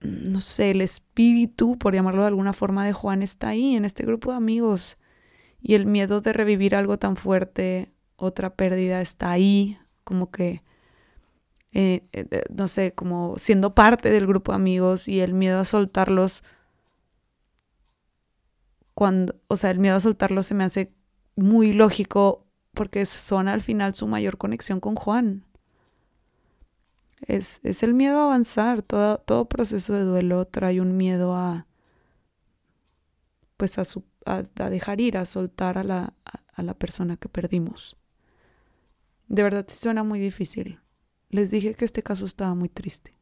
no 0.01 0.41
sé, 0.41 0.71
el 0.71 0.81
espíritu, 0.81 1.77
por 1.77 1.93
llamarlo 1.93 2.23
de 2.23 2.27
alguna 2.27 2.51
forma, 2.51 2.86
de 2.86 2.91
Juan 2.91 3.23
está 3.23 3.47
ahí, 3.47 3.77
en 3.77 3.86
este 3.86 4.03
grupo 4.03 4.31
de 4.31 4.36
amigos. 4.36 4.97
Y 5.63 5.76
el 5.76 5.86
miedo 5.86 6.21
de 6.21 6.34
revivir 6.34 6.76
algo 6.76 6.99
tan 6.99 7.15
fuerte, 7.15 7.93
otra 8.17 8.56
pérdida, 8.56 9.02
está 9.02 9.32
ahí, 9.32 9.80
como 10.04 10.30
que, 10.30 10.62
eh, 11.71 12.06
eh, 12.12 12.43
no 12.54 12.67
sé, 12.67 12.93
como 12.93 13.36
siendo 13.38 13.73
parte 13.73 14.12
del 14.12 14.28
grupo 14.28 14.52
de 14.52 14.58
amigos 14.58 15.08
y 15.08 15.21
el 15.21 15.34
miedo 15.34 15.60
a 15.60 15.65
soltarlos 15.65 16.43
cuando, 18.93 19.36
o 19.47 19.56
sea, 19.56 19.71
el 19.71 19.80
miedo 19.80 19.95
a 19.95 20.02
soltarlo 20.02 20.43
se 20.43 20.54
me 20.54 20.65
hace 20.65 20.93
muy 21.36 21.73
lógico 21.73 22.45
porque 22.73 23.06
son 23.06 23.47
al 23.47 23.62
final 23.62 23.93
su 23.93 24.08
mayor 24.08 24.38
conexión 24.38 24.80
con 24.80 24.95
Juan. 24.95 25.45
Es, 27.21 27.62
es 27.63 27.84
el 27.84 27.93
miedo 27.93 28.19
a 28.19 28.26
avanzar, 28.26 28.82
todo, 28.82 29.19
todo 29.19 29.45
proceso 29.45 29.93
de 29.93 30.04
duelo 30.04 30.45
trae 30.45 30.82
un 30.82 30.97
miedo 30.97 31.36
a, 31.36 31.67
pues 33.58 33.78
a, 33.78 33.86
su, 33.86 34.04
a, 34.25 34.43
dejar 34.69 35.01
ir, 35.01 35.17
a 35.17 35.25
soltar 35.25 35.77
a 35.77 35.83
la, 35.83 36.13
a 36.53 36.63
la 36.63 36.73
persona 36.73 37.17
que 37.17 37.29
perdimos. 37.29 37.97
De 39.27 39.43
verdad 39.43 39.65
suena 39.67 40.03
muy 40.03 40.19
difícil. 40.19 40.79
Les 41.29 41.49
dije 41.49 41.73
que 41.73 41.86
este 41.86 42.03
caso 42.03 42.25
estaba 42.25 42.53
muy 42.53 42.69
triste. 42.69 43.17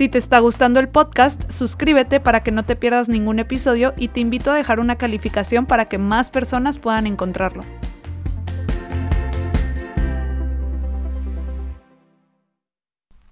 Si 0.00 0.08
te 0.08 0.16
está 0.16 0.38
gustando 0.38 0.80
el 0.80 0.88
podcast, 0.88 1.50
suscríbete 1.50 2.20
para 2.20 2.42
que 2.42 2.52
no 2.52 2.64
te 2.64 2.74
pierdas 2.74 3.10
ningún 3.10 3.38
episodio 3.38 3.92
y 3.98 4.08
te 4.08 4.20
invito 4.20 4.50
a 4.50 4.54
dejar 4.54 4.80
una 4.80 4.96
calificación 4.96 5.66
para 5.66 5.90
que 5.90 5.98
más 5.98 6.30
personas 6.30 6.78
puedan 6.78 7.06
encontrarlo. 7.06 7.64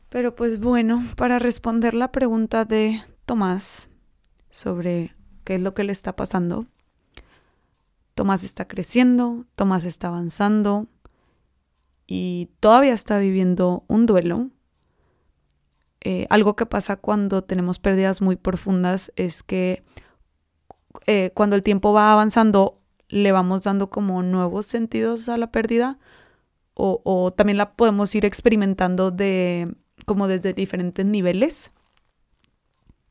Pero 0.09 0.35
pues 0.35 0.59
bueno, 0.59 1.05
para 1.17 1.39
responder 1.39 1.95
la 1.95 2.11
pregunta 2.11 2.65
de 2.65 3.03
Tomás 3.27 3.91
sobre 4.51 5.15
qué 5.45 5.57
es 5.57 5.61
lo 5.61 5.75
que 5.75 5.85
le 5.85 5.93
está 5.93 6.17
pasando, 6.17 6.67
Tomás 8.15 8.43
está 8.43 8.67
creciendo, 8.67 9.45
Tomás 9.55 9.85
está 9.85 10.09
avanzando 10.09 10.89
y 12.07 12.49
todavía 12.59 12.95
está 12.95 13.19
viviendo 13.19 13.85
un 13.87 14.07
duelo. 14.07 14.49
Eh, 16.01 16.27
algo 16.31 16.57
que 16.57 16.65
pasa 16.65 16.97
cuando 16.97 17.45
tenemos 17.45 17.79
pérdidas 17.79 18.23
muy 18.23 18.37
profundas 18.37 19.13
es 19.17 19.43
que 19.43 19.85
eh, 21.07 21.33
cuando 21.35 21.55
el 21.55 21.63
tiempo 21.63 21.93
va 21.93 22.13
avanzando 22.13 22.81
le 23.09 23.31
vamos 23.33 23.63
dando 23.63 23.91
como 23.91 24.23
nuevos 24.23 24.67
sentidos 24.67 25.29
a 25.29 25.37
la 25.37 25.51
pérdida 25.51 25.99
o, 26.75 27.01
o 27.05 27.31
también 27.33 27.59
la 27.59 27.75
podemos 27.75 28.15
ir 28.15 28.25
experimentando 28.25 29.11
de 29.11 29.75
como 30.09 30.27
desde 30.27 30.53
diferentes 30.53 31.07
niveles. 31.07 31.71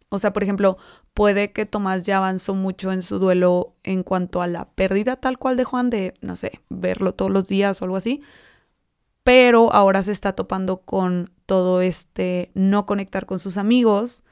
O 0.09 0.19
sea, 0.19 0.33
por 0.33 0.43
ejemplo, 0.43 0.77
puede 1.13 1.51
que 1.51 1.65
Tomás 1.65 2.05
ya 2.05 2.17
avanzó 2.17 2.53
mucho 2.53 2.91
en 2.91 3.01
su 3.01 3.19
duelo 3.19 3.75
en 3.83 4.03
cuanto 4.03 4.41
a 4.41 4.47
la 4.47 4.69
pérdida 4.71 5.15
tal 5.15 5.37
cual 5.37 5.57
de 5.57 5.63
Juan, 5.63 5.89
de, 5.89 6.13
no 6.21 6.35
sé, 6.35 6.61
verlo 6.69 7.13
todos 7.13 7.31
los 7.31 7.47
días 7.47 7.81
o 7.81 7.85
algo 7.85 7.97
así, 7.97 8.21
pero 9.23 9.73
ahora 9.73 10.03
se 10.03 10.11
está 10.11 10.33
topando 10.33 10.81
con 10.81 11.31
todo 11.45 11.81
este 11.81 12.51
no 12.53 12.85
conectar 12.85 13.25
con 13.25 13.39
sus 13.39 13.57
amigos 13.57 14.23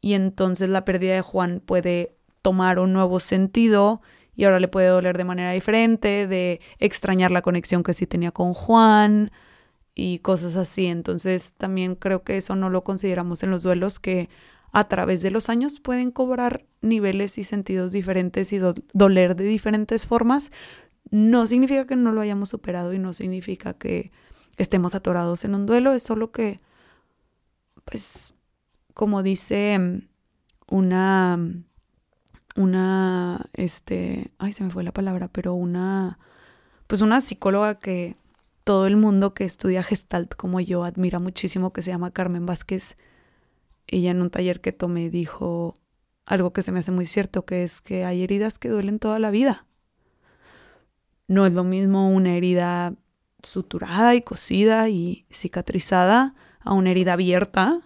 y 0.00 0.14
entonces 0.14 0.68
la 0.68 0.84
pérdida 0.84 1.14
de 1.14 1.22
Juan 1.22 1.60
puede 1.64 2.16
tomar 2.40 2.78
un 2.78 2.92
nuevo 2.92 3.20
sentido 3.20 4.00
y 4.34 4.44
ahora 4.44 4.60
le 4.60 4.68
puede 4.68 4.88
doler 4.88 5.18
de 5.18 5.24
manera 5.24 5.52
diferente, 5.52 6.26
de 6.26 6.60
extrañar 6.78 7.30
la 7.30 7.42
conexión 7.42 7.82
que 7.82 7.92
sí 7.92 8.06
tenía 8.06 8.32
con 8.32 8.54
Juan 8.54 9.30
y 9.94 10.18
cosas 10.20 10.56
así. 10.56 10.86
Entonces 10.86 11.54
también 11.54 11.94
creo 11.94 12.22
que 12.22 12.36
eso 12.36 12.56
no 12.56 12.70
lo 12.70 12.84
consideramos 12.84 13.42
en 13.42 13.50
los 13.50 13.62
duelos 13.62 13.98
que 13.98 14.28
a 14.72 14.88
través 14.88 15.22
de 15.22 15.30
los 15.30 15.48
años 15.50 15.80
pueden 15.80 16.10
cobrar 16.10 16.64
niveles 16.80 17.36
y 17.38 17.44
sentidos 17.44 17.92
diferentes 17.92 18.52
y 18.52 18.60
doler 18.92 19.36
de 19.36 19.44
diferentes 19.44 20.06
formas. 20.06 20.50
No 21.10 21.46
significa 21.46 21.86
que 21.86 21.96
no 21.96 22.12
lo 22.12 22.22
hayamos 22.22 22.48
superado 22.48 22.94
y 22.94 22.98
no 22.98 23.12
significa 23.12 23.74
que 23.74 24.10
estemos 24.56 24.94
atorados 24.94 25.44
en 25.44 25.54
un 25.54 25.66
duelo, 25.66 25.92
es 25.92 26.02
solo 26.02 26.32
que, 26.32 26.58
pues, 27.84 28.34
como 28.94 29.22
dice 29.22 29.78
mm, 29.78 30.08
una, 30.74 31.36
mm, 31.36 31.64
una, 32.56 33.46
este, 33.52 34.32
ay, 34.38 34.52
se 34.52 34.64
me 34.64 34.70
fue 34.70 34.84
la 34.84 34.92
palabra, 34.92 35.28
pero 35.28 35.54
una, 35.54 36.18
pues 36.86 37.00
una 37.00 37.20
psicóloga 37.20 37.78
que 37.78 38.16
todo 38.64 38.86
el 38.86 38.96
mundo 38.96 39.34
que 39.34 39.44
estudia 39.44 39.82
gestalt 39.82 40.34
como 40.34 40.60
yo 40.60 40.84
admira 40.84 41.18
muchísimo, 41.18 41.72
que 41.72 41.82
se 41.82 41.90
llama 41.90 42.12
Carmen 42.12 42.46
Vázquez. 42.46 42.96
Ella 43.86 44.10
en 44.10 44.22
un 44.22 44.30
taller 44.30 44.60
que 44.60 44.72
tomé 44.72 45.10
dijo 45.10 45.74
algo 46.24 46.52
que 46.52 46.62
se 46.62 46.72
me 46.72 46.78
hace 46.78 46.92
muy 46.92 47.06
cierto, 47.06 47.44
que 47.44 47.64
es 47.64 47.80
que 47.80 48.04
hay 48.04 48.22
heridas 48.22 48.58
que 48.58 48.68
duelen 48.68 48.98
toda 48.98 49.18
la 49.18 49.30
vida. 49.30 49.66
No 51.26 51.46
es 51.46 51.52
lo 51.52 51.64
mismo 51.64 52.10
una 52.10 52.36
herida 52.36 52.94
suturada 53.42 54.14
y 54.14 54.22
cosida 54.22 54.88
y 54.88 55.26
cicatrizada 55.30 56.34
a 56.60 56.72
una 56.72 56.90
herida 56.90 57.14
abierta, 57.14 57.80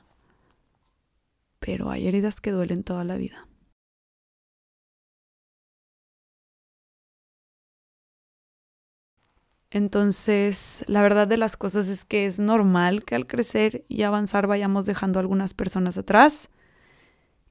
pero 1.59 1.91
hay 1.91 2.07
heridas 2.07 2.41
que 2.41 2.51
duelen 2.51 2.85
toda 2.85 3.05
la 3.05 3.17
vida. 3.17 3.47
Entonces, 9.71 10.85
la 10.87 11.03
verdad 11.03 11.27
de 11.27 11.37
las 11.37 11.57
cosas 11.57 11.89
es 11.89 12.05
que 12.05 12.27
es 12.27 12.39
normal 12.39 13.05
que 13.05 13.15
al 13.15 13.27
crecer 13.27 13.85
y 13.89 14.03
avanzar 14.03 14.47
vayamos 14.47 14.87
dejando 14.87 15.19
a 15.19 15.23
algunas 15.23 15.55
personas 15.55 15.99
atrás. 15.99 16.51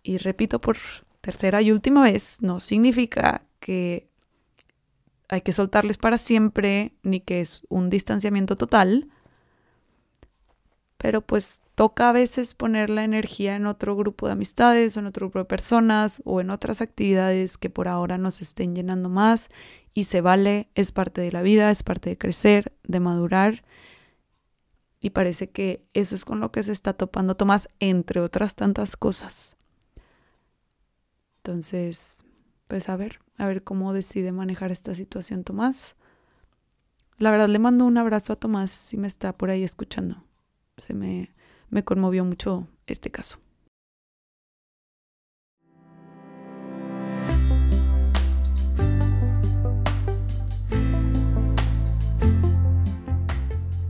Y 0.01 0.17
repito 0.17 0.61
por 0.61 0.77
tercera 1.21 1.61
y 1.61 1.71
última 1.71 2.03
vez, 2.03 2.41
no 2.41 2.59
significa 2.59 3.45
que 3.59 4.07
hay 5.27 5.41
que 5.41 5.51
soltarles 5.51 5.97
para 5.97 6.17
siempre, 6.17 6.93
ni 7.03 7.19
que 7.19 7.41
es 7.41 7.63
un 7.67 7.89
distanciamiento 7.89 8.55
total. 8.55 9.09
Pero 10.97 11.21
pues 11.21 11.61
toca 11.75 12.09
a 12.09 12.13
veces 12.13 12.53
poner 12.53 12.89
la 12.89 13.03
energía 13.03 13.55
en 13.55 13.65
otro 13.65 13.95
grupo 13.95 14.27
de 14.27 14.33
amistades 14.33 14.95
o 14.95 15.01
en 15.01 15.07
otro 15.07 15.27
grupo 15.27 15.39
de 15.39 15.45
personas 15.45 16.21
o 16.25 16.39
en 16.39 16.49
otras 16.49 16.81
actividades 16.81 17.57
que 17.57 17.69
por 17.69 17.87
ahora 17.87 18.17
nos 18.17 18.39
estén 18.39 18.75
llenando 18.75 19.09
más 19.09 19.49
y 19.95 20.03
se 20.03 20.19
vale, 20.19 20.69
es 20.75 20.91
parte 20.91 21.21
de 21.21 21.31
la 21.31 21.41
vida, 21.41 21.71
es 21.71 21.81
parte 21.81 22.09
de 22.09 22.17
crecer, 22.17 22.73
de 22.83 22.99
madurar. 22.99 23.63
Y 24.99 25.11
parece 25.11 25.49
que 25.49 25.87
eso 25.93 26.15
es 26.15 26.25
con 26.25 26.41
lo 26.41 26.51
que 26.51 26.63
se 26.63 26.73
está 26.73 26.91
topando 26.93 27.37
Tomás, 27.37 27.69
entre 27.79 28.19
otras 28.19 28.55
tantas 28.55 28.97
cosas. 28.97 29.55
Entonces, 31.37 32.25
pues 32.67 32.89
a 32.89 32.97
ver, 32.97 33.21
a 33.37 33.47
ver 33.47 33.63
cómo 33.63 33.93
decide 33.93 34.33
manejar 34.33 34.69
esta 34.69 34.93
situación 34.95 35.45
Tomás. 35.45 35.95
La 37.17 37.31
verdad 37.31 37.47
le 37.47 37.59
mando 37.59 37.85
un 37.85 37.97
abrazo 37.97 38.33
a 38.33 38.35
Tomás 38.35 38.71
si 38.71 38.97
me 38.97 39.07
está 39.07 39.31
por 39.31 39.49
ahí 39.49 39.63
escuchando. 39.63 40.25
Se 40.77 40.93
me, 40.93 41.33
me 41.69 41.85
conmovió 41.85 42.25
mucho 42.25 42.67
este 42.85 43.11
caso. 43.11 43.37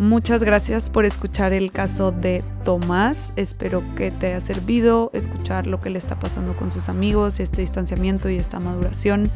Muchas 0.05 0.43
gracias 0.43 0.91
por 0.91 1.03
escuchar 1.03 1.51
el 1.51 1.71
caso 1.71 2.11
de 2.11 2.43
Tomás. 2.63 3.33
Espero 3.37 3.83
que 3.95 4.11
te 4.11 4.27
haya 4.27 4.39
servido 4.39 5.09
escuchar 5.15 5.65
lo 5.65 5.79
que 5.79 5.89
le 5.89 5.97
está 5.97 6.19
pasando 6.19 6.55
con 6.55 6.69
sus 6.69 6.89
amigos, 6.89 7.39
este 7.39 7.61
distanciamiento 7.61 8.29
y 8.29 8.35
esta 8.35 8.59
maduración 8.59 9.31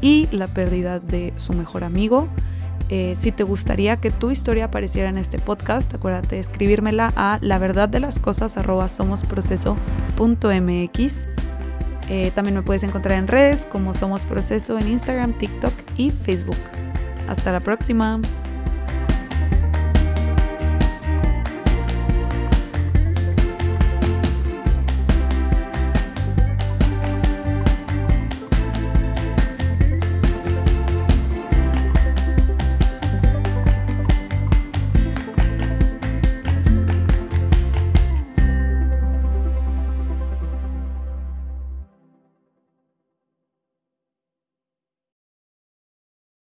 y 0.00 0.26
la 0.32 0.48
pérdida 0.48 0.98
de 0.98 1.32
su 1.36 1.52
mejor 1.52 1.84
amigo. 1.84 2.26
Eh, 2.88 3.14
si 3.16 3.30
te 3.30 3.44
gustaría 3.44 3.98
que 3.98 4.10
tu 4.10 4.32
historia 4.32 4.64
apareciera 4.64 5.08
en 5.08 5.18
este 5.18 5.38
podcast, 5.38 5.94
acuérdate 5.94 6.34
de 6.34 6.40
escribírmela 6.40 7.12
a 7.14 7.38
la 7.40 7.60
verdad 7.60 7.88
de 7.88 8.00
las 8.00 8.18
cosas 8.18 8.56
también 12.34 12.56
me 12.56 12.62
puedes 12.62 12.82
encontrar 12.82 13.18
en 13.18 13.28
redes 13.28 13.66
como 13.66 13.94
Somos 13.94 14.24
Proceso 14.24 14.80
en 14.80 14.88
Instagram, 14.88 15.34
TikTok 15.34 15.74
y 15.96 16.10
Facebook. 16.10 16.58
Hasta 17.28 17.52
la 17.52 17.60
próxima. 17.60 18.20